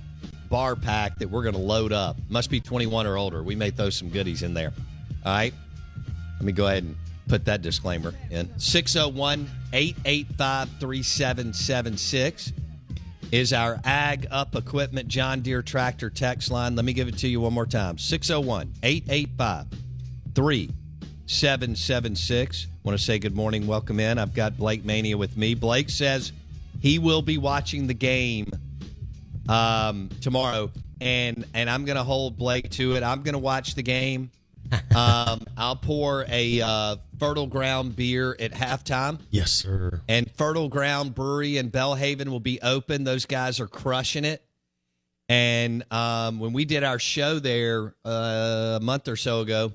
[0.50, 2.16] bar pack that we're going to load up.
[2.30, 3.44] Must be 21 or older.
[3.44, 4.72] We may throw some goodies in there.
[5.26, 5.54] All right.
[6.36, 6.96] Let me go ahead and
[7.28, 8.50] put that disclaimer in.
[8.60, 12.52] 601 885 3776
[13.32, 16.76] is our Ag Up Equipment John Deere tractor text line.
[16.76, 19.66] Let me give it to you one more time 601 885
[20.36, 22.68] 3776.
[22.84, 24.20] Want to say good morning, welcome in.
[24.20, 25.56] I've got Blake Mania with me.
[25.56, 26.34] Blake says
[26.80, 28.52] he will be watching the game
[29.50, 33.04] um, tomorrow, and and I'm going to hold Blake to it.
[33.04, 34.32] I'm going to watch the game.
[34.96, 39.20] um, I'll pour a uh, Fertile Ground beer at halftime.
[39.30, 40.02] Yes, sir.
[40.10, 43.06] And Fertile Ground Brewery in Belhaven will be open.
[43.06, 44.44] Those guys are crushing it.
[45.30, 49.72] And um, when we did our show there uh, a month or so ago,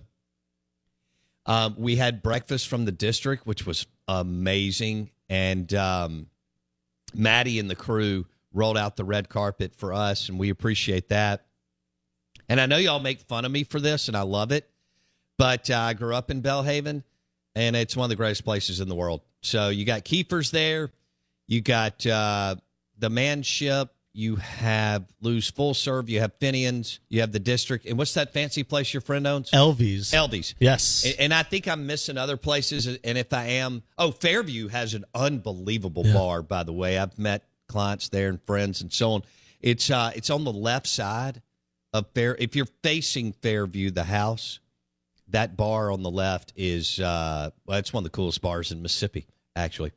[1.46, 5.11] um, we had breakfast from the district, which was amazing.
[5.30, 6.26] And um,
[7.14, 11.46] Maddie and the crew rolled out the red carpet for us, and we appreciate that.
[12.48, 14.68] And I know y'all make fun of me for this, and I love it.
[15.38, 17.04] But uh, I grew up in Belhaven,
[17.58, 19.20] and it's one of the greatest places in the world.
[19.42, 20.90] So you got Keifer's there,
[21.46, 22.54] you got uh,
[22.98, 27.98] the Manship, you have Lou's Full Serve, you have Fenian's, you have the District, and
[27.98, 29.50] what's that fancy place your friend owns?
[29.50, 30.12] Elvies.
[30.12, 30.54] Elvies.
[30.58, 31.04] Yes.
[31.04, 32.86] And, and I think I'm missing other places.
[32.86, 36.14] And if I am, oh, Fairview has an unbelievable Yeah.
[36.14, 36.42] bar.
[36.42, 39.22] By the way, I've met clients there and friends and so on.
[39.60, 41.42] It's uh, it's on the left side
[41.92, 42.34] of Fair.
[42.38, 44.58] If you're facing Fairview, the house,
[45.30, 48.82] that bar on the left is uh, well, it's one of the coolest bars in
[48.82, 49.92] Mississippi, actually.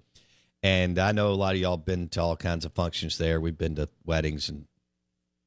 [0.63, 3.41] And I know a lot of y'all been to all kinds of functions there.
[3.41, 4.65] We've been to weddings and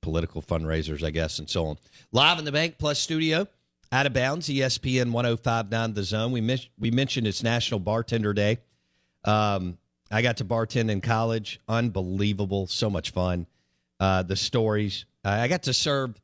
[0.02, 1.78] political fundraisers, I guess, and so on.
[2.12, 3.46] Live in the Bank Plus studio,
[3.92, 6.32] out of bounds, ESPN 1059 The Zone.
[6.32, 8.58] We, mis- we mentioned it's National Bartender Day.
[9.24, 9.78] Um,
[10.10, 11.60] I got to bartend in college.
[11.68, 12.66] Unbelievable.
[12.66, 13.46] So much fun.
[14.00, 15.06] Uh, the stories.
[15.24, 16.14] Uh, I got to serve,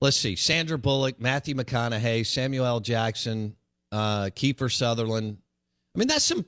[0.00, 2.80] let's see, Sandra Bullock, Matthew McConaughey, Samuel L.
[2.80, 3.56] Jackson,
[3.92, 5.38] uh, Kiefer Sutherland.
[5.94, 6.44] I mean, that's some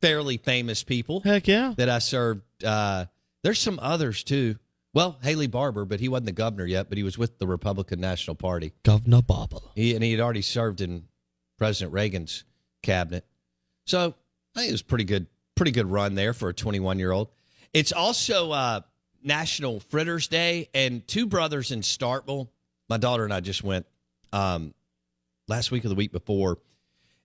[0.00, 1.20] fairly famous people.
[1.20, 1.74] Heck yeah.
[1.76, 2.42] That I served.
[2.64, 3.06] Uh,
[3.42, 4.56] there's some others too.
[4.94, 8.00] Well, Haley Barbour, but he wasn't the governor yet, but he was with the Republican
[8.00, 8.74] National Party.
[8.82, 9.60] Governor Barbour.
[9.74, 11.04] He, and he had already served in
[11.56, 12.44] President Reagan's
[12.82, 13.24] cabinet.
[13.86, 14.14] So
[14.54, 17.28] I think it was pretty good, pretty good run there for a 21 year old.
[17.72, 18.80] It's also uh,
[19.22, 22.48] National Fritters Day, and two brothers in Starkville.
[22.92, 23.86] My daughter and I just went
[24.34, 24.74] um,
[25.48, 26.58] last week or the week before,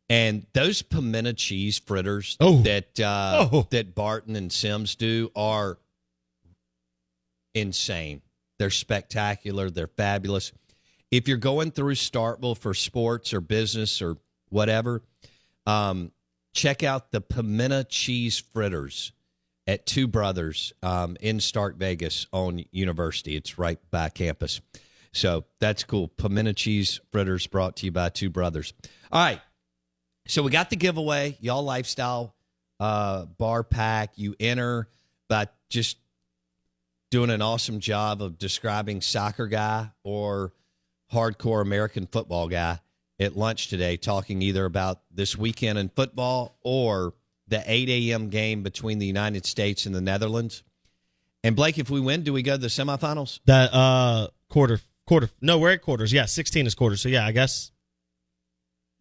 [0.10, 2.62] and those pimento cheese fritters Oh.
[2.62, 3.67] that uh, Oh.
[3.71, 5.77] that Barton and Sims do are
[7.53, 8.21] insane.
[8.60, 9.69] They're spectacular.
[9.69, 10.53] They're fabulous.
[11.12, 14.15] If you're going through Starkville for sports or business or
[14.47, 15.01] whatever,
[15.65, 16.13] um,
[16.53, 19.12] check out the pimento cheese fritters
[19.67, 23.36] at Two Brothers um, in Stark Vegas on University.
[23.36, 24.62] It's right by campus.
[25.12, 26.08] So that's cool.
[26.08, 28.74] Pimento cheese fritters brought to you by Two Brothers.
[29.12, 29.41] All right.
[30.28, 32.36] So we got the giveaway, y'all lifestyle
[32.80, 34.12] uh, bar pack.
[34.15, 34.89] You enter
[35.30, 35.98] by just
[37.10, 40.54] doing an awesome job of describing soccer guy or
[41.13, 42.80] hardcore American football guy
[43.20, 47.13] at lunch today, talking either about this weekend in football or
[47.48, 48.30] the 8 a.m.
[48.30, 50.63] game between the United States and the Netherlands.
[51.43, 53.39] And Blake, if we win, do we go to the semifinals?
[53.46, 56.13] That uh quarter quarter no, we're at quarters.
[56.13, 57.02] Yeah, 16 is quarters.
[57.02, 57.72] So yeah, I guess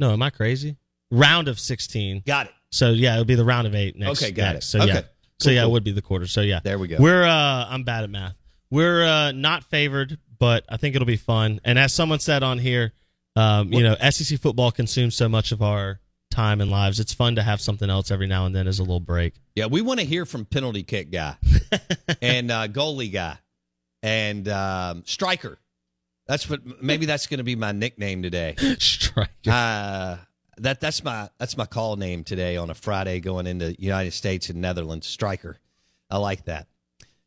[0.00, 0.76] No, am I crazy?
[1.10, 2.22] Round of 16.
[2.26, 2.52] Got it.
[2.70, 4.22] So yeah, it'll be the round of 8 next.
[4.22, 4.66] Okay, got next.
[4.66, 4.68] it.
[4.68, 4.98] So yeah.
[4.98, 5.06] Okay.
[5.38, 5.70] so yeah, cool.
[5.70, 6.26] it would be the quarter.
[6.26, 6.60] So yeah.
[6.64, 6.96] There we go.
[6.98, 8.36] We're uh I'm bad at math.
[8.70, 11.60] We're uh not favored, but I think it'll be fun.
[11.64, 12.92] And as someone said on here,
[13.36, 17.00] um, you know, SEC football consumes so much of our time and lives.
[17.00, 19.34] It's fun to have something else every now and then as a little break.
[19.54, 21.36] Yeah, we want to hear from penalty kick guy
[22.22, 23.38] and uh, goalie guy
[24.02, 25.58] and um, striker.
[26.26, 28.54] That's what maybe that's going to be my nickname today.
[28.78, 29.30] Striker.
[29.50, 30.16] Uh,
[30.58, 34.48] that that's my that's my call name today on a Friday going into United States
[34.50, 35.06] and Netherlands.
[35.06, 35.58] Striker,
[36.10, 36.66] I like that.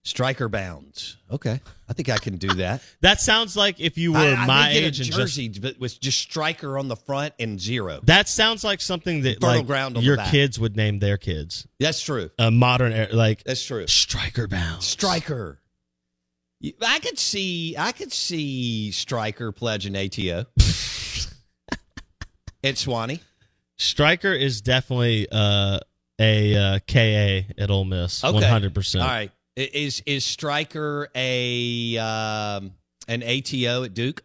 [0.02, 1.18] Striker bounds.
[1.30, 2.82] Okay, I think I can do that.
[3.02, 6.00] That sounds like if you were I, I my age and just jersey, but with
[6.00, 8.00] just striker on the front and zero.
[8.04, 11.18] That sounds like something that Fertile like ground on the your kids would name their
[11.18, 11.68] kids.
[11.80, 12.30] That's true.
[12.40, 13.88] A modern era, like That's true.
[13.88, 14.86] striker bounds.
[14.86, 15.60] Striker.
[16.86, 20.40] I could see I could see Striker pledging ATO.
[20.40, 20.58] at
[22.76, 23.20] Sewanee.
[23.78, 25.80] Striker is definitely uh,
[26.20, 28.24] a uh, KA at Ole Miss.
[28.24, 28.34] Okay.
[28.34, 29.04] One hundred percent.
[29.04, 29.32] All right.
[29.56, 32.74] Is is Striker a um,
[33.08, 34.24] an ATO at Duke?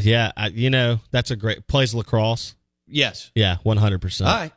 [0.00, 2.54] Yeah, I, you know that's a great plays lacrosse.
[2.86, 3.30] Yes.
[3.34, 4.30] Yeah, one hundred percent.
[4.30, 4.52] All right.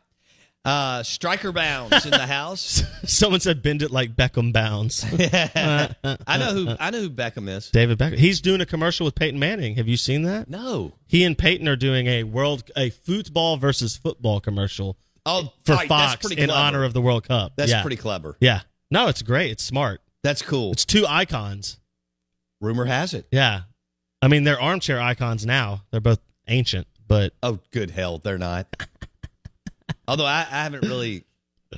[0.65, 2.82] Uh, striker bounds in the house.
[3.06, 5.06] Someone said bend it like Beckham bounds.
[5.13, 7.69] I know who I know who Beckham is.
[7.69, 8.17] David Beckham.
[8.17, 9.75] He's doing a commercial with Peyton Manning.
[9.75, 10.49] Have you seen that?
[10.49, 10.93] No.
[11.08, 14.97] He and Peyton are doing a world a football versus football commercial.
[15.25, 17.54] Oh, for right, Fox in honor of the World Cup.
[17.56, 17.82] That's Yeah.
[17.82, 18.36] pretty clever.
[18.39, 18.62] Yeah.
[18.91, 19.51] No, it's great.
[19.51, 20.01] It's smart.
[20.23, 20.71] That's cool.
[20.71, 21.78] It's two icons.
[22.62, 23.28] Rumor has it.
[23.32, 23.62] Yeah.
[24.21, 25.84] I mean, they're armchair icons now.
[25.91, 28.67] They're both ancient, but Oh, good hell, they're not.
[30.07, 31.23] Although I, I haven't really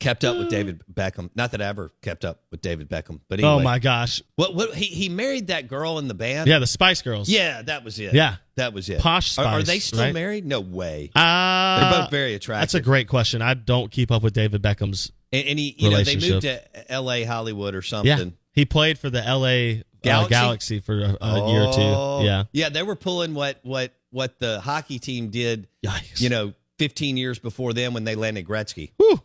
[0.00, 1.30] kept up with David Beckham.
[1.34, 3.52] Not that I ever kept up with David Beckham, but anyway.
[3.54, 4.22] oh my gosh.
[4.36, 4.54] What?
[4.54, 4.74] What?
[4.74, 6.48] He he married that girl in the band.
[6.48, 7.28] Yeah, the Spice Girls.
[7.28, 8.14] Yeah, that was it.
[8.14, 8.36] Yeah.
[8.56, 9.00] that was it.
[9.00, 10.14] Posh Are, are they still right?
[10.14, 10.46] married?
[10.46, 11.10] No way.
[11.14, 12.62] Uh, They're both very attractive.
[12.62, 13.42] That's a great question.
[13.42, 15.12] I don't keep up with David Beckham's.
[15.32, 18.06] And, and he, you know, they moved to L.A., Hollywood, or something.
[18.18, 18.24] Yeah.
[18.52, 20.30] He played for the LA Galaxy?
[20.30, 22.20] Galaxy, uh, Galaxy for a, a year or Oh.
[22.20, 22.24] two.
[22.26, 22.44] Yeah.
[22.52, 22.68] yeah.
[22.70, 25.68] They were pulling what what what the hockey team did.
[25.84, 26.20] Yikes.
[26.20, 28.92] You know, 15 years before them when they landed Gretzky.
[28.96, 29.20] Whew.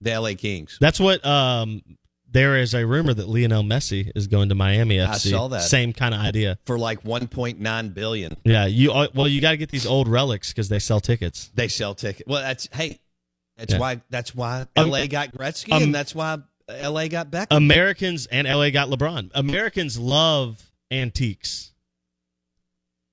[0.00, 0.34] The L.A.
[0.34, 0.78] Kings.
[0.80, 1.82] That's what um
[2.30, 5.08] there is a rumor that Lionel Messi is going to Miami FC.
[5.08, 5.62] I saw that.
[5.62, 6.58] Same kind of idea.
[6.66, 8.36] For like 1.9 billion.
[8.44, 11.50] Yeah, you uh, well you got to get these old relics cuz they sell tickets.
[11.54, 12.24] They sell tickets.
[12.28, 13.00] Well, that's hey,
[13.56, 13.78] that's Yeah.
[13.80, 15.08] why that's why Um, L.A.
[15.08, 17.08] got Gretzky, um, and that's why L.A.
[17.08, 17.46] got Beckham.
[17.56, 19.30] Americans and LA got LeBron.
[19.34, 21.72] Americans love antiques.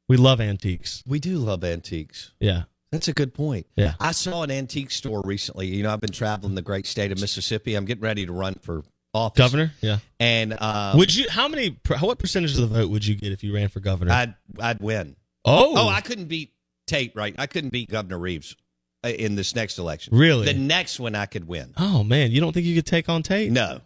[0.07, 1.03] We love antiques.
[1.07, 2.31] we do love antiques.
[2.39, 2.63] Yeah.
[2.95, 3.67] That's a good point.
[3.75, 3.93] Yeah.
[3.99, 5.67] I saw an antique store recently.
[5.67, 7.75] You know, I've been traveling the great state of Mississippi.
[7.75, 9.37] I'm getting ready to run for office.
[9.37, 9.71] Governor?
[9.81, 9.99] Yeah.
[10.19, 13.43] And um, would you how many what percentage of the vote would you get if
[13.43, 14.11] you ran for governor?
[14.11, 15.15] I'd I'd win.
[15.45, 15.73] Oh.
[15.77, 16.51] oh, I couldn't beat
[16.87, 17.15] Tate.
[17.15, 18.55] Right, I couldn't beat Governor Reeves
[19.03, 20.17] uh, in this next election.
[20.17, 20.45] Really?
[20.45, 21.73] the next one I could win.
[21.77, 23.51] oh man, you don't think you could take on Tate?
[23.51, 23.79] No,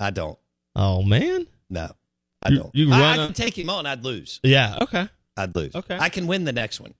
[0.00, 0.38] I don't.
[0.76, 1.46] Oh man.
[1.70, 1.90] No,
[2.42, 2.74] I You- don't.
[2.74, 3.86] you I, run I can take him on.
[3.86, 4.40] I'd lose.
[4.42, 5.08] Yeah, okay.
[5.36, 5.74] I'd lose.
[5.74, 5.96] Okay.
[5.98, 6.94] I can win the next one.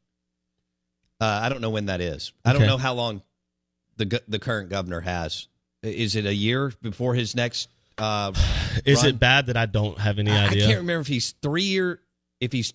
[1.25, 2.33] Uh, I don't know when that is.
[2.45, 3.23] I don't know how long
[3.97, 5.49] the the current governor has.
[5.83, 7.71] Is it a year before his next?
[7.97, 8.33] Uh,
[8.85, 9.11] Is run?
[9.11, 12.01] it bad that I don't have any I, I can't remember if he's three year.
[12.41, 12.75] If he's,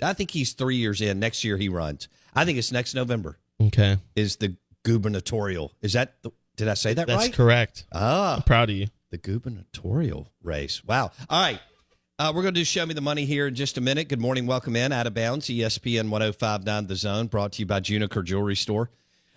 [0.00, 1.18] I think he's three years in.
[1.18, 2.08] Next year he runs.
[2.34, 3.38] I think it's next November.
[3.60, 3.98] Okay.
[4.14, 5.72] Is the gubernatorial?
[5.82, 6.22] Is that?
[6.22, 7.32] The, did I say that That's right?
[7.32, 7.84] correct.
[7.92, 8.86] Ah, I'm proud of you.
[9.10, 10.82] the gubernatorial race.
[10.84, 11.10] Wow.
[11.28, 11.60] All right.
[12.18, 14.08] Uh, we're going to do Show Me the Money here in just a minute.
[14.08, 14.46] Good morning.
[14.46, 14.90] Welcome in.
[14.90, 15.48] Out of bounds.
[15.48, 18.90] ESPN 1059 The Zone, brought to you by Juniker Jewelry Store.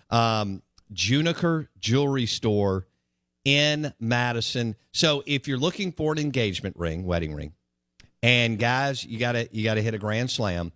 [0.08, 0.62] Um,
[0.94, 2.86] Juniker Jewelry Store
[3.44, 4.76] in Madison.
[4.92, 7.52] So if you're looking for an engagement ring, wedding ring,
[8.22, 10.72] and guys, you gotta you gotta hit a grand slam.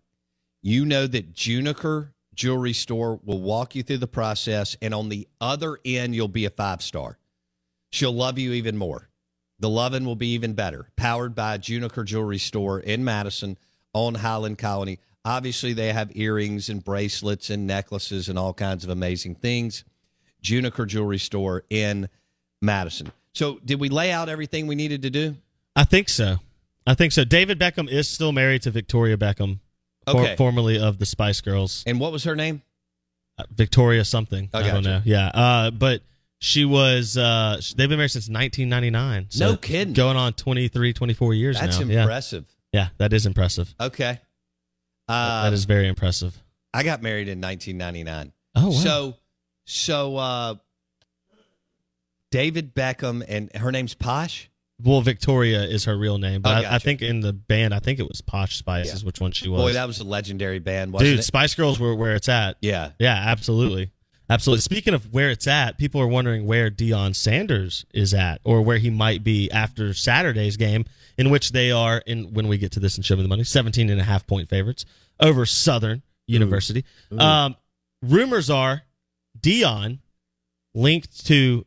[0.60, 5.26] You know that Juniker Jewelry Store will walk you through the process, and on the
[5.40, 7.18] other end, you'll be a five star.
[7.92, 9.08] She'll love you even more.
[9.64, 10.88] The loving will be even better.
[10.94, 13.56] Powered by Juniker Jewelry Store in Madison
[13.94, 14.98] on Highland Colony.
[15.24, 19.82] Obviously, they have earrings and bracelets and necklaces and all kinds of amazing things.
[20.42, 22.10] Juniker Jewelry Store in
[22.60, 23.10] Madison.
[23.32, 25.36] So, did we lay out everything we needed to do?
[25.74, 26.40] I think so.
[26.86, 27.24] I think so.
[27.24, 29.60] David Beckham is still married to Victoria Beckham,
[30.06, 31.84] for- formerly of the Spice Girls.
[31.86, 32.60] And what was her name?
[33.38, 34.50] Uh, Victoria something.
[34.52, 35.00] I I, don't know.
[35.06, 35.28] Yeah.
[35.28, 36.02] Uh, but
[36.44, 37.16] she was.
[37.16, 39.26] Uh, they've been married since 1999.
[39.30, 39.94] So No kidding.
[39.94, 42.00] Going on 23, 24 years That's now.
[42.02, 42.44] Impressive.
[42.72, 43.74] Yeah, that is impressive.
[43.80, 44.20] Okay.
[45.08, 46.36] That- Uh, that is very impressive.
[46.74, 48.32] I got married in 1999.
[48.56, 48.70] Oh, wow.
[48.72, 49.14] So,
[49.64, 50.54] so uh,
[52.30, 54.50] David Beckham and her name's Posh.
[54.82, 57.78] Well, Victoria is her real name, but Oh, I, I think in the band, I
[57.78, 58.94] think it was Posh Spice Yeah.
[58.94, 59.60] is which one she was.
[59.62, 61.22] Boy, that was a legendary band, wasn't Dude, it?
[61.22, 62.56] Spice Girls were where it's at.
[62.60, 62.90] Yeah.
[62.98, 63.92] Yeah, absolutely.
[64.30, 64.62] Absolutely.
[64.62, 68.78] Speaking of where it's at, people are wondering where Deion Sanders is at or where
[68.78, 70.86] he might be after Saturday's game,
[71.18, 73.44] in which they are, in when we get to this and show me the money,
[73.44, 74.86] 17 and a half point favorites
[75.20, 76.84] over Southern University.
[77.12, 77.18] Ooh.
[77.18, 77.56] Um,
[78.02, 78.82] rumors are
[79.38, 79.98] Deion
[80.74, 81.66] linked to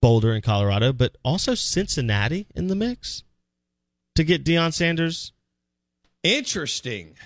[0.00, 3.24] Boulder in Colorado, but also Cincinnati in the mix
[4.14, 5.32] to get Deion Sanders.
[6.22, 7.16] Interesting.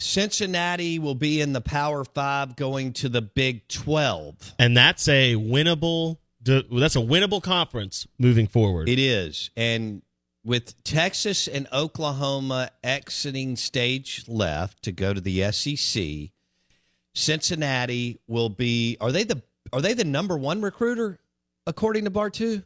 [0.00, 4.54] Cincinnati will be in the Power Five, going to the Big Twelve.
[4.58, 6.18] And that's a winnable.
[6.42, 8.88] That's a winnable conference moving forward.
[8.88, 10.00] It is, and
[10.42, 16.30] with Texas and Oklahoma exiting stage left to go to the SEC,
[17.14, 18.96] Cincinnati will be.
[19.02, 19.42] Are they the
[19.72, 21.18] Are they the number one recruiter
[21.66, 22.64] according to Bartu?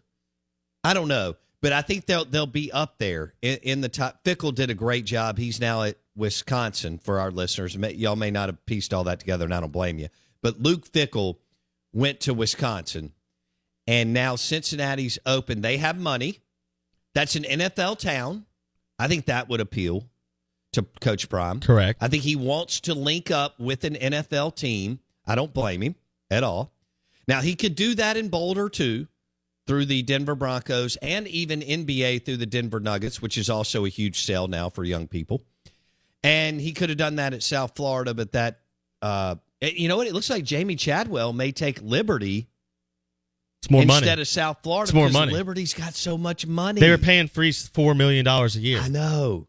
[0.85, 4.23] I don't know, but I think they'll they'll be up there in, in the top.
[4.23, 5.39] Fickell did a great job.
[5.39, 7.79] He's now at Wisconsin for our listeners.
[7.79, 10.09] May- Y'all may not have pieced all that together, and I don't blame you.
[10.43, 11.37] But Luke Fickell
[11.95, 13.13] went to Wisconsin,
[13.87, 15.63] and now Cincinnati's open.
[15.63, 16.41] They have money.
[17.15, 18.45] That's an NFL town.
[18.99, 20.07] I think that would appeal
[20.75, 21.61] to Coach Prime.
[21.61, 22.03] Correct.
[22.03, 24.99] I think he wants to link up with an NFL team.
[25.27, 25.95] I don't blame him
[26.31, 26.75] at all.
[27.27, 29.07] Now, he could do that in Boulder too,
[29.67, 33.89] through the Denver Broncos and even NBA through the Denver Nuggets, which is also a
[33.89, 35.43] huge sell now for young people.
[36.23, 38.61] And he could have done that at South Florida, but that,
[39.03, 40.07] uh, you know what?
[40.07, 42.49] It looks like Jamey Chadwell may take Liberty
[43.63, 43.99] It's more money.
[43.99, 44.85] instead of South Florida.
[44.89, 45.33] It's more because money.
[45.33, 46.81] Liberty's got so much money.
[46.81, 48.81] They were paying Freeze four million dollars a year.
[48.81, 49.47] I know.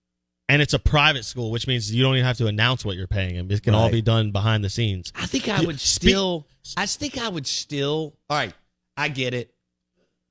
[0.48, 3.08] And it's a private school, which means you don't even have to announce what you're
[3.08, 3.50] paying him.
[3.50, 5.12] It can all be done behind the scenes.
[5.16, 6.46] I think I would still.
[6.78, 8.16] I think I would still.
[8.30, 8.54] All right,
[8.96, 9.55] I get it.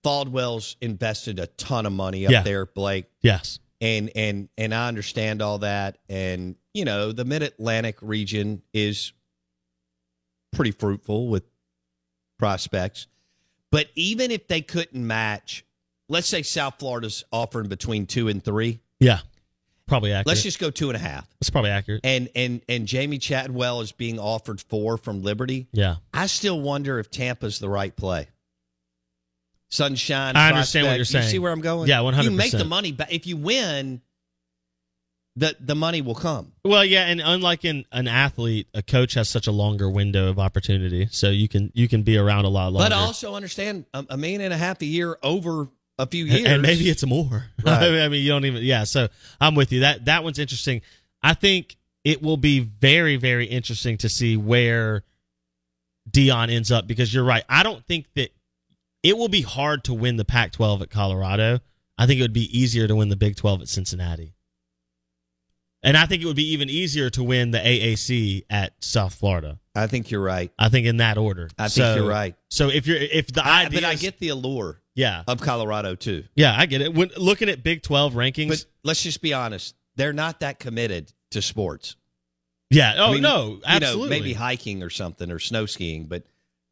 [0.04, 2.42] Falwell's invested a ton of money up Yeah.
[2.42, 3.58] there, Blake, Yes.
[3.80, 5.98] and and and I understand all that.
[6.08, 9.12] And you know, the Mid Atlantic region is
[10.52, 11.44] pretty fruitful with
[12.38, 13.06] prospects.
[13.70, 15.64] But even if they couldn't match,
[16.08, 18.80] let's say South Florida's offering between two and three.
[19.00, 19.20] Yeah.
[19.86, 20.28] Probably accurate.
[20.28, 21.28] Let's just go two and a half.
[21.40, 22.00] That's probably accurate.
[22.04, 25.66] And and and Jamey Chadwell is being offered four from Liberty.
[25.72, 25.96] Yeah.
[26.12, 28.28] I still wonder if Tampa's the right play.
[29.74, 30.36] Sunshine.
[30.36, 31.12] I understand what prospect.
[31.12, 31.88] you're You see where I'm going?
[31.88, 32.30] Yeah, 100.
[32.30, 34.00] You make the money, but if you win,
[35.36, 36.52] the the money will come.
[36.64, 40.38] Well, yeah, and unlike in an athlete, a coach has such a longer window of
[40.38, 42.88] opportunity, so you can you can be around a lot longer.
[42.88, 45.68] But also understand a, a million and a half a year over
[45.98, 47.46] a few years, and maybe it's more.
[47.64, 48.02] Right.
[48.02, 48.62] I mean, you don't even.
[48.62, 49.08] Yeah, so
[49.40, 49.80] I'm with you.
[49.80, 50.82] That that one's interesting.
[51.22, 55.02] I think it will be very very interesting to see where
[56.10, 57.42] Deion ends up because you're right.
[57.48, 58.30] I don't think that
[59.04, 61.60] it will be hard to win the Pac-12 at Colorado.
[61.96, 64.34] I think it would be easier to win the Big 12 at Cincinnati.
[65.82, 69.60] And I think it would be even easier to win the AAC at South Florida.
[69.74, 70.50] I think you're right.
[70.58, 71.50] I think in that order.
[71.58, 72.34] I think you're right.
[72.48, 74.80] So if you're if the I, idea but I get the allure.
[74.94, 75.24] Yeah.
[75.26, 76.24] of Colorado too.
[76.36, 76.94] Yeah, I get it.
[76.94, 81.12] When looking at Big 12 rankings, But let's just be honest; they're not that committed
[81.32, 81.96] to sports.
[82.70, 82.94] yeah.
[82.96, 84.08] Oh I mean, no, you know, absolutely.
[84.10, 86.22] maybe hiking or something or snow skiing, but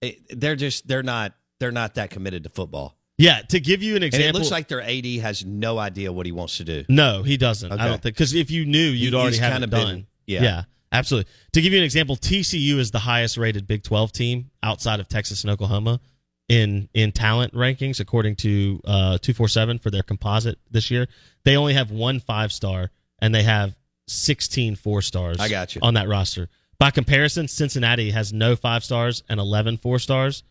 [0.01, 2.97] it, they're just they're not they're not that committed to football.
[3.19, 6.13] Yeah, to give you an And example, it looks like their AD has no idea
[6.13, 6.85] what he wants to do.
[6.89, 7.71] no, he doesn't.
[7.73, 7.81] Okay.
[7.83, 10.07] I don't think because if you knew, you'd He- already have it been- done.
[10.27, 10.43] yeah.
[10.43, 11.31] yeah, absolutely.
[11.53, 15.09] To give you an example, TCU is the highest rated Big 12 team outside of
[15.09, 16.01] Texas and Oklahoma
[16.49, 21.07] in in talent rankings according to uh 247 for their composite this year.
[21.45, 22.91] They only have one five star
[23.21, 23.77] and they have
[24.09, 25.39] 16 four stars.
[25.39, 25.81] I got you.
[25.83, 26.49] on that roster.
[26.79, 30.43] By comparison, Cincinnati has no five stars and 11 four stars,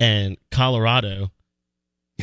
[0.00, 1.30] and Colorado,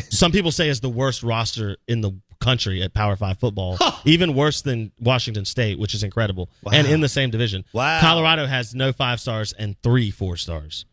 [0.10, 4.34] some people say is the worst roster in the country at Power Five football, even
[4.36, 7.64] worse than Washington State, which is incredible, and in the same division.
[7.74, 8.00] Wow.
[8.02, 10.86] Colorado has no five stars and three four stars.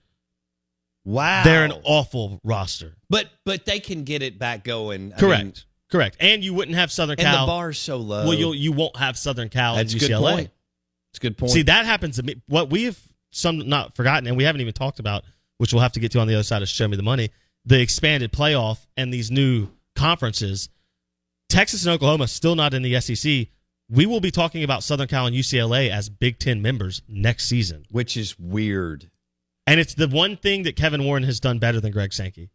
[1.05, 2.95] Wow, They're an awful roster.
[3.09, 5.12] but but they can get it back going.
[5.14, 5.43] I Correct.
[5.45, 5.55] mean,
[5.91, 6.16] Correct.
[6.20, 7.47] And you wouldn't have Southern and Cal.
[7.47, 8.24] the bar's so low.
[8.24, 10.33] well, you'll, you won't have Southern Cal That's and good UCLA.
[10.35, 10.51] point.
[11.11, 11.51] It's a good point.
[11.53, 12.37] See, that happens to me.
[12.47, 12.99] What we have
[13.33, 15.24] some not forgotten, and we haven't even talked about,
[15.61, 17.29] which we'll have to get to on the other side of Show Me the Money,
[17.67, 20.71] the expanded playoff and these new conferences.
[21.51, 23.49] Texas and Oklahoma still not in the SEC.
[23.91, 27.85] We will be talking about Southern Cal and UCLA as Big Ten members next season.
[27.91, 29.11] which is weird.
[29.67, 32.49] And it's the one thing that Kevin Warren has done better than Greg Sankey.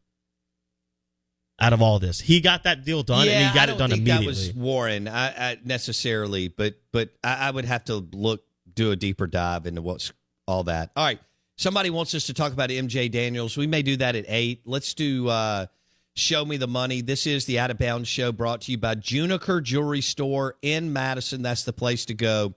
[1.61, 3.91] Out of all this, he got that deal done, yeah, and he got it done
[3.91, 4.25] think immediately.
[4.33, 8.43] That was Warren, I, I, necessarily, but but I, I would have to look,
[8.73, 10.11] do a deeper dive into what's
[10.47, 10.89] all that.
[10.95, 11.19] All right,
[11.55, 13.57] somebody wants us to talk about MJ Daniels.
[13.57, 14.61] We may do that at eight.
[14.65, 15.67] Let's do uh,
[16.15, 17.01] show me the money.
[17.01, 20.93] This is the Out of Bounds show, brought to you by Juniker Jewelry Store in
[20.93, 21.41] Madison.
[21.41, 22.53] That's the place to go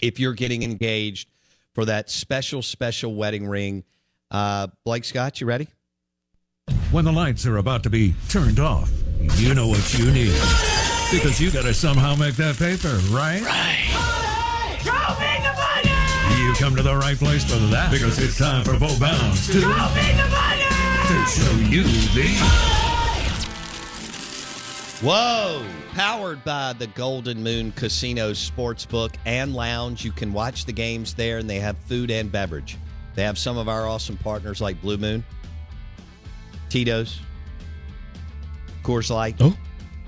[0.00, 1.28] if you're getting engaged
[1.74, 3.84] for that special special wedding ring.
[4.30, 5.68] Uh, Blake Scott, you ready?
[6.90, 8.90] When the lights are about to be turned off,
[9.36, 10.34] you know what you need.
[11.10, 13.42] Because you gotta somehow make that paper, right?
[13.42, 14.78] Right.
[14.84, 15.27] You
[16.58, 19.66] come to the right place for that because it's time for Bo Bounds to, to
[21.26, 22.34] show you the
[25.00, 25.64] Whoa!
[25.92, 30.04] Powered by the Golden Moon Casino Sportsbook and Lounge.
[30.04, 32.76] You can watch the games there, and they have food and beverage.
[33.14, 35.24] They have some of our awesome partners like Blue Moon,
[36.68, 37.20] Tito's,
[38.82, 39.36] Coors Light.
[39.38, 39.56] Oh.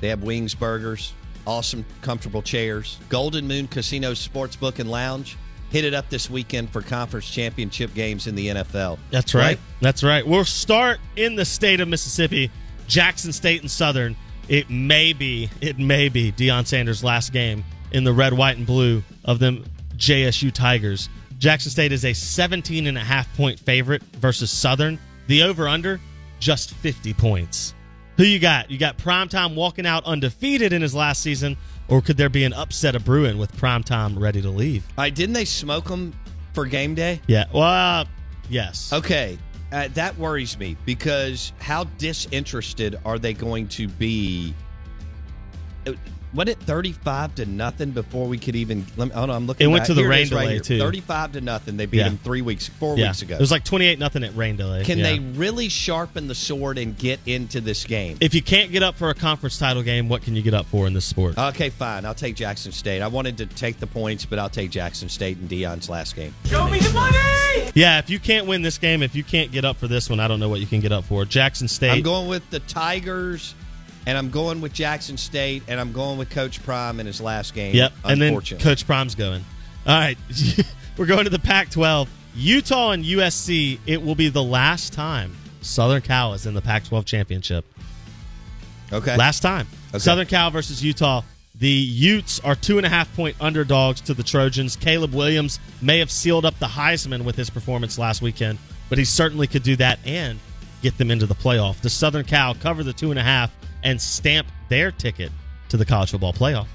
[0.01, 1.13] They have wings, burgers,
[1.47, 2.99] awesome, comfortable chairs.
[3.09, 5.37] Golden Moon Casino Sportsbook and Lounge.
[5.71, 8.99] Hit it up this weekend for conference championship games in the NFL.
[9.11, 9.59] That's right.
[9.81, 10.27] That's right.
[10.27, 12.51] We'll start in the state of Mississippi,
[12.89, 14.17] Jackson State and Southern.
[14.49, 18.67] It may be, it may be Deion Sanders' last game in the red, white, and
[18.67, 19.65] blue of them
[19.97, 21.09] JSU Tigers.
[21.39, 24.99] Jackson State is a 17 and a half point favorite versus Southern.
[25.29, 26.01] The over under,
[26.41, 27.75] just 50 points.
[28.21, 28.71] Who you got?
[28.71, 31.57] You got Primetime walking out undefeated in his last season,
[31.89, 34.87] or could there be an upset of brewing with primetime ready to leave?
[34.99, 36.13] All right, didn't they smoke them
[36.53, 37.23] for game day?
[37.27, 37.47] Yeah.
[37.51, 38.05] Well, uh,
[38.51, 38.93] yes.
[38.93, 39.39] Okay,
[39.73, 44.55] uh, that worries me because how disinterested are they going to be?
[46.33, 48.87] What it thirty-five to nothing before we could even?
[48.97, 49.65] Let me, hold on, I'm looking.
[49.65, 49.87] It went back.
[49.89, 50.79] to the Here rain is right delay, too.
[50.79, 51.77] Thirty-five to nothing.
[51.77, 52.09] They beat Yeah.
[52.11, 53.09] them three weeks, four yeah.
[53.09, 53.35] weeks ago.
[53.35, 54.85] It was like 28 nothing at rain delay.
[54.85, 55.05] Can Yeah.
[55.05, 58.17] they really sharpen the sword and get into this game?
[58.21, 60.67] If you can't get up for a conference title game, what can you get up
[60.67, 61.37] for in this sport?
[61.37, 62.05] Okay, fine.
[62.05, 63.03] I'll take Jackson State.
[63.03, 66.33] I wanted to take the points, but I'll take Jackson State in Deion's last game.
[66.47, 67.71] Show me the money!
[67.75, 70.21] Yeah, if you can't win this game, if you can't get up for this one,
[70.21, 71.25] I don't know what you can get up for.
[71.25, 71.91] Jackson State.
[71.91, 73.55] I'm going with the Tigers,
[74.11, 77.55] and I'm going with Jackson State, and I'm going with Coach Prime in his last
[77.55, 77.77] game.
[77.77, 77.93] Yep.
[78.05, 78.41] And then.
[78.41, 79.45] Coach Prime's going.
[79.87, 80.19] All right.
[80.97, 82.11] We're going to the Pac 12.
[82.35, 86.87] Utah and USC, it will be the last time Southern Cal is in the Pac
[86.87, 87.65] 12 championship.
[88.93, 89.17] Okay.
[89.17, 89.69] Last time.
[89.91, 90.01] Okay.
[90.01, 91.23] Southern Cal versus Utah.
[91.55, 94.75] The Utes are two and a half point underdogs to the Trojans.
[94.75, 98.59] Caleb Williams may have sealed up the Heisman with his performance last weekend,
[98.89, 100.41] but he certainly could do that and
[100.83, 101.81] get them into the playoff.
[101.81, 105.31] The Southern Cal cover the two and a half and stamp their ticket
[105.69, 106.67] to the college football playoff.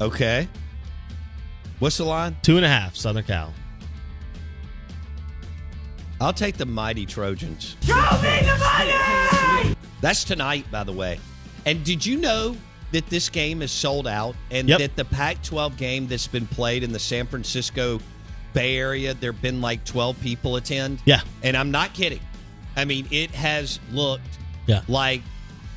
[0.00, 0.48] Okay.
[1.78, 2.36] What's the line?
[2.42, 3.52] Two and a half, Southern Cal.
[6.20, 7.76] I'll take the mighty Trojans.
[7.82, 9.74] Show me the money!
[10.00, 11.18] That's tonight, by the way.
[11.66, 12.56] And did you know
[12.92, 14.78] that this game is sold out and Yep.
[14.78, 18.00] that the Pac 12 game that's been played in the San Francisco
[18.52, 21.00] Bay Area, there have been like 12 people attend?
[21.04, 21.22] Yeah.
[21.42, 22.20] And I'm not kidding.
[22.76, 24.82] I mean, it has looked Yeah.
[24.88, 25.22] like,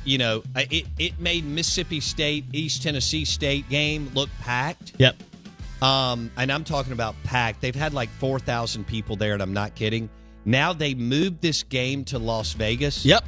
[0.06, 4.92] you know, it, it made Mississippi State, East Tennessee State game look packed.
[4.98, 5.16] Yep.
[5.82, 7.60] Um, and I'm talking about packed.
[7.60, 10.08] They've had like 4,000 people there, and I'm not kidding.
[10.44, 13.04] Now they moved this game to Las Vegas.
[13.04, 13.24] Yep.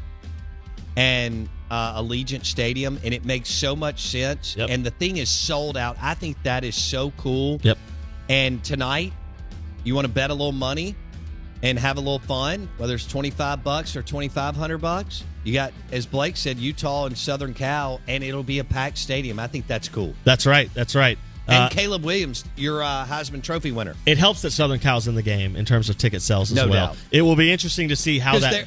[0.97, 4.57] And uh, Allegiant Stadium, and it makes so much sense.
[4.57, 4.71] Yep.
[4.71, 5.97] And the thing is sold out.
[6.01, 7.61] I think that is so cool.
[7.63, 7.77] Yep.
[8.29, 9.13] And tonight,
[9.85, 10.95] you want to bet a little money
[11.63, 15.25] and have a little fun, whether it's 25 bucks or 2,500 bucks.
[15.45, 19.39] You got, as Blake said, Utah and Southern Cal, and it'll be a packed stadium.
[19.39, 20.15] I think that's cool.
[20.25, 20.71] That's right.
[20.75, 21.19] That's right.
[21.47, 23.95] And Uh, Caleb Williams, your uh, Heisman Trophy winner.
[24.05, 26.69] it helps that Southern Cal's in the game in terms of ticket sales as No
[26.69, 26.89] well.
[26.89, 26.97] doubt.
[27.11, 28.67] It will be interesting to see how that.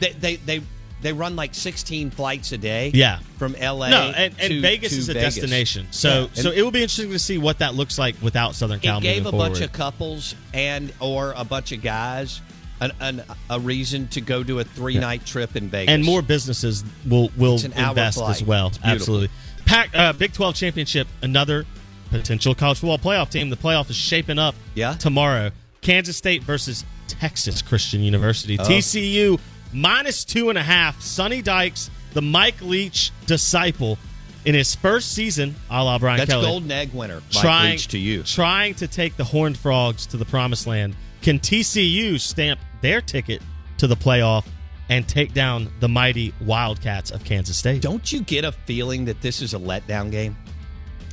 [0.00, 0.62] they, they they
[1.02, 2.90] they run like 16 flights a day.
[2.94, 3.18] Yeah.
[3.38, 3.88] from LA.
[3.90, 5.34] No, and, and to- Vegas to is a Vegas.
[5.34, 6.42] destination, so Yeah.
[6.42, 8.98] so it will be interesting to see what that looks like without Southern Cal.
[8.98, 12.40] it gave a moving bunch of couples and or a bunch of guys
[12.80, 15.92] an, an, a reason to go do a three night trip in Vegas.
[15.92, 18.36] and more businesses will will It's an hour invest flight.
[18.36, 18.72] as well.
[18.82, 19.28] Absolutely.
[19.66, 21.64] Pac, uh, Big Twelve championship, another
[22.10, 23.50] potential college football playoff team.
[23.50, 24.54] The playoff is shaping up.
[24.74, 24.94] Yeah.
[24.94, 25.50] tomorrow,
[25.80, 28.58] Kansas State versus Texas Christian University.
[28.58, 28.64] Oh.
[28.64, 29.38] TCU
[29.72, 31.00] minus two and a half.
[31.00, 33.98] Sonny Dykes, the Mike Leach disciple,
[34.44, 36.44] in his first season, a la Brian That's Kelly.
[36.46, 37.20] golden egg winner.
[37.20, 38.22] Mike trying Leach to you.
[38.24, 40.96] trying to take the Horned Frogs to the promised land.
[41.20, 43.42] Can TCU stamp their ticket
[43.78, 44.44] to the playoff
[44.88, 47.82] and take down the mighty Wildcats of Kansas State?
[47.82, 50.36] Don't you get a feeling that this is a letdown game?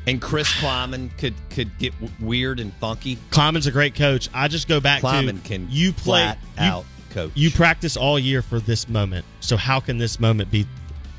[0.08, 3.18] And Chris Klieman could could get weird and funky.
[3.30, 4.28] Klieman's a great coach.
[4.34, 7.32] I just go back Klieman to can you play flat you, out coach.
[7.36, 9.26] You practice all year for this moment.
[9.40, 10.66] So how can this moment be?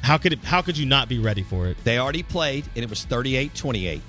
[0.03, 0.38] How could it?
[0.45, 1.76] How could you not be ready for it?
[1.84, 4.01] They already played, and it was 38-28.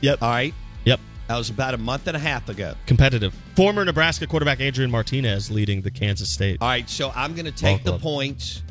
[0.00, 0.22] Yep.
[0.22, 0.54] All right.
[0.84, 1.00] Yep.
[1.28, 2.74] That was about a month and a half ago.
[2.86, 3.32] Competitive.
[3.54, 6.58] Former Nebraska quarterback Adrian Martinez leading the Kansas State.
[6.60, 8.64] All right, so I'm going to take the points,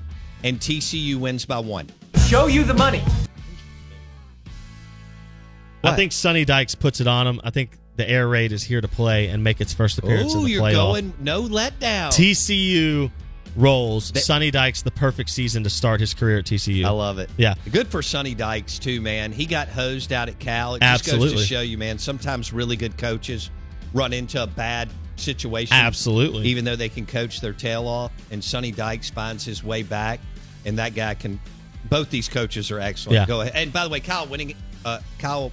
[0.44, 1.88] and TCU wins by one.
[2.28, 3.02] Show you the money.
[5.82, 7.40] I think Sonny Dykes puts it on him.
[7.44, 10.40] I think the air raid is here to play and make its first appearance in
[10.40, 10.74] Oh, the you're playoff.
[10.74, 12.10] going no letdown.
[12.12, 13.12] TCU
[13.56, 14.12] rolls.
[14.12, 16.86] They- Sonny Dykes the perfect season to start his career at TCU.
[16.86, 17.30] I love it.
[17.38, 17.56] Yeah.
[17.72, 19.32] Good for Sonny Dykes too, man.
[19.32, 20.76] He got hosed out at Cal.
[20.76, 22.00] It just goes to show you, man.
[22.00, 23.52] Sometimes really good coaches
[23.94, 25.76] run into a bad situation.
[25.76, 26.48] Absolutely.
[26.48, 30.20] Even though they can coach their tail off, and Sonny Dykes finds his way back,
[30.66, 31.40] and that guy can.
[31.90, 33.16] Both these coaches are excellent.
[33.16, 33.26] Yeah.
[33.26, 33.54] Go ahead.
[33.56, 34.54] And by the way, Kyle Winning,
[34.86, 35.52] uh, Kyle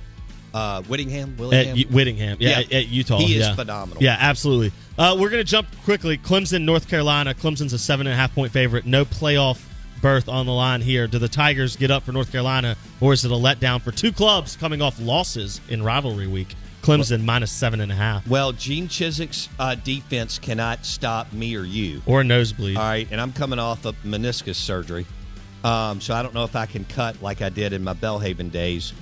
[0.57, 3.19] uh, Whittingham, At Willingham, U- Whittingham, yeah, At, at Utah.
[3.19, 3.55] He is yeah.
[3.55, 4.03] phenomenal.
[4.03, 4.73] Yeah, absolutely.
[4.99, 6.17] Uh, we're going to jump quickly.
[6.17, 7.35] Clemson, North Carolina.
[7.35, 8.87] Clemson's a seven and a half point favorite.
[8.87, 9.63] No playoff
[10.01, 11.07] berth on the line here.
[11.07, 14.13] Do the Tigers get up for North Carolina, or is it a letdown for two
[14.13, 16.55] clubs coming off losses in rivalry week?
[16.83, 21.65] Clemson minus seven and a half, Well, Gene Chizik's uh, defense cannot stop me or
[21.65, 22.01] you.
[22.07, 22.77] or a nosebleed.
[22.77, 25.05] All right, and I'm coming off of meniscus surgery,
[25.65, 28.53] um, so I don't know if I can cut like I did in my Belhaven
[28.53, 28.93] days.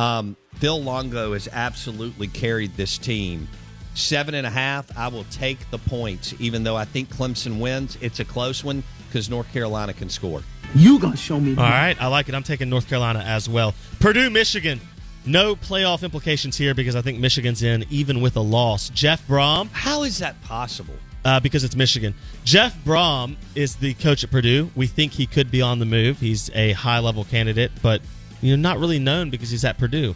[0.00, 3.46] Um, Phil Longo has absolutely carried this team.
[3.94, 4.96] Seven and a half.
[4.96, 7.98] I will take the points, even though I think Clemson wins.
[8.00, 10.42] It's a close one because North Carolina can score.
[10.74, 11.50] You gonna show me?
[11.50, 12.34] All right, I like it.
[12.34, 13.74] I'm taking North Carolina as well.
[13.98, 14.80] Purdue, Michigan.
[15.26, 18.88] No playoff implications here because I think Michigan's in even with a loss.
[18.90, 19.68] Jeff Brohm.
[19.72, 20.94] How is that possible?
[21.26, 22.14] Uh, because it's Michigan.
[22.44, 24.70] Jeff Brohm is the coach at Purdue.
[24.74, 26.20] We think he could be on the move.
[26.20, 28.00] He's a high level candidate, but
[28.40, 30.14] you know, not really known because he's at Purdue.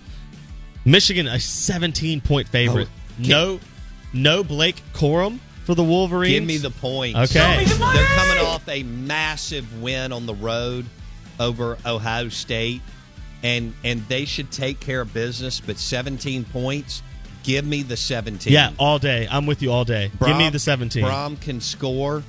[0.85, 2.89] Michigan, a 17 point favorite.
[2.89, 3.61] Oh, no,
[4.13, 6.33] no Blake Corum for the Wolverines.
[6.33, 7.19] Give me the points.
[7.19, 7.65] Okay.
[7.65, 10.87] They're coming off a massive win on the road
[11.41, 12.83] over Ohio State,
[13.43, 15.61] and and they should take care of business.
[15.61, 17.03] But 17 points.
[17.43, 18.51] Give me the 17.
[18.51, 19.29] Yeah, all day.
[19.31, 20.11] I'm with you all day.
[20.25, 21.05] Give me the 17.
[21.05, 22.23] Brohm can score.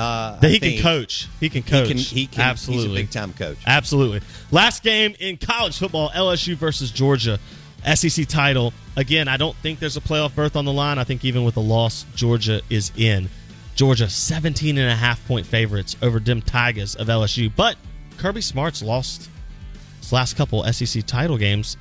[0.00, 1.28] Uh, That he can coach.
[1.40, 1.88] He can coach.
[1.88, 1.98] He can.
[1.98, 2.88] He can Absolutely.
[2.88, 3.58] He's a big time coach.
[3.66, 4.20] Absolutely.
[4.50, 7.38] Last game in college football, LSU versus Georgia.
[7.94, 8.72] SEC title.
[8.96, 10.98] Again, I don't think there's a playoff berth on the line.
[10.98, 13.28] I think even with a loss, Georgia is in.
[13.74, 17.50] Georgia 17 and a half point favorites over Dim Tigers of LSU.
[17.54, 17.76] But
[18.18, 19.30] Kirby Smart's lost
[20.00, 21.76] his last couple SEC title games.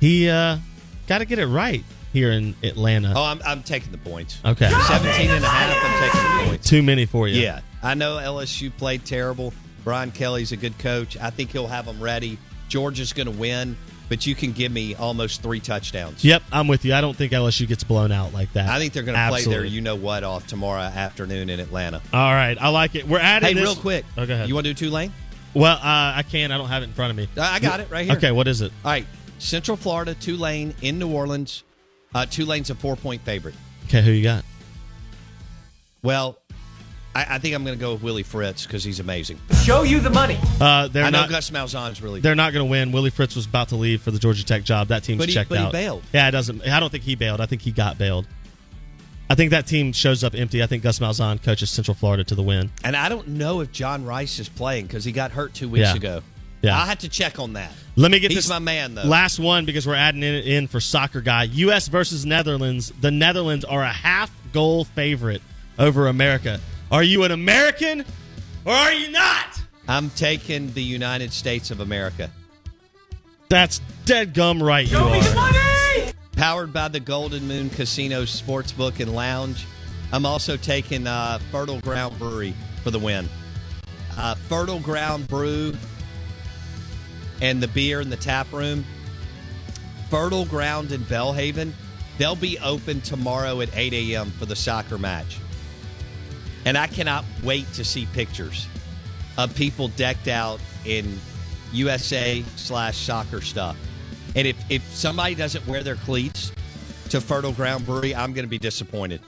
[0.00, 0.58] He uh,
[1.06, 3.12] got to get it right here in Atlanta.
[3.16, 4.38] Oh, I'm, I'm taking the points.
[4.44, 4.68] Okay.
[4.68, 6.68] 17 and a half, I'm taking the points.
[6.68, 7.40] Too many for you.
[7.40, 7.60] Yeah.
[7.82, 9.52] I know LSU played terrible.
[9.84, 11.16] Brian Kelly's a good coach.
[11.16, 12.38] I think he'll have them ready.
[12.68, 13.76] Georgia's going to win,
[14.08, 16.24] but you can give me almost three touchdowns.
[16.24, 16.94] Yep, I'm with you.
[16.94, 18.68] I don't think LSU gets blown out like that.
[18.68, 22.00] I think they're going to play their you know what off tomorrow afternoon in Atlanta.
[22.12, 23.08] All right, I like it.
[23.08, 23.64] We're adding Hey, this.
[23.64, 24.04] real quick.
[24.16, 24.48] Oh, go ahead.
[24.48, 25.12] You want to do Tulane?
[25.54, 26.52] Well, uh, I can.
[26.52, 27.28] I don't have it in front of me.
[27.38, 28.16] I got it right here.
[28.16, 28.72] Okay, what is it?
[28.84, 29.06] All right.
[29.38, 31.64] Central Florida, Tulane in New Orleans.
[32.14, 33.54] Uh, Tulane's a four point favorite.
[33.86, 34.44] Okay, who you got?
[36.02, 36.38] Well,
[37.14, 39.38] I, I think I'm going to go with Willie Fritz because he's amazing.
[39.64, 40.38] Show you the money.
[40.60, 41.30] Uh, they're I know not.
[41.30, 42.92] Gus Malzahn's really They're not going to win.
[42.92, 44.88] Willie Fritz was about to leave for the Georgia Tech job.
[44.88, 45.72] That team's But he- checked but he out.
[45.72, 46.02] bailed.
[46.12, 46.66] Yeah, it doesn't.
[46.66, 47.40] I don't think he bailed.
[47.40, 48.26] I think he got bailed.
[49.30, 50.62] I think that team shows up empty.
[50.62, 52.70] I think Gus Malzahn coaches Central Florida to the win.
[52.84, 55.86] And I don't know if John Rice is playing because he got hurt two weeks
[55.88, 55.94] Yeah.
[55.94, 56.22] ago.
[56.62, 56.78] Yeah.
[56.78, 57.72] I'll have to check on that.
[57.96, 59.02] Let me get He's this my man, though.
[59.02, 61.44] Last one because we're adding it in for soccer guy.
[61.44, 61.88] U.S.
[61.88, 62.92] versus Netherlands.
[63.00, 65.42] The Netherlands are a half goal favorite
[65.78, 66.60] over America.
[66.90, 68.04] Are you an American
[68.64, 69.60] or are you not?
[69.88, 72.30] I'm taking the United States of America.
[73.48, 74.90] That's dead gum right.
[74.90, 76.12] you are.
[76.36, 79.66] Powered by the Golden Moon Casino Sportsbook and Lounge.
[80.12, 83.28] I'm also taking uh, Fertile Ground Brewery for the win.
[84.16, 85.74] Uh, Fertile Ground Brew
[87.42, 88.86] and the beer in the tap room.
[90.08, 91.72] Fertile Ground in Belhaven.
[92.16, 94.30] They'll be open tomorrow at 8 a.m.
[94.30, 95.38] for the soccer match.
[96.64, 98.68] And I cannot wait to see pictures
[99.36, 101.18] of people decked out in
[101.72, 103.76] USA slash soccer stuff.
[104.36, 106.52] And if, if somebody doesn't wear their cleats
[107.10, 109.20] to Fertile Ground Brewery, I'm going to be disappointed.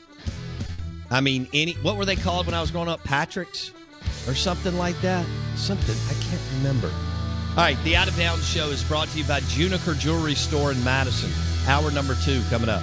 [1.11, 3.03] I mean, any what were they called when I was growing up?
[3.03, 3.73] Patrick's
[4.29, 5.27] or something like that?
[5.57, 6.91] Something I can't remember.
[7.57, 10.73] All right, the Out of Bounds show is brought to you by Juniker Jewelry Store
[10.73, 11.31] in Madison.
[11.69, 12.83] Hour number two coming up.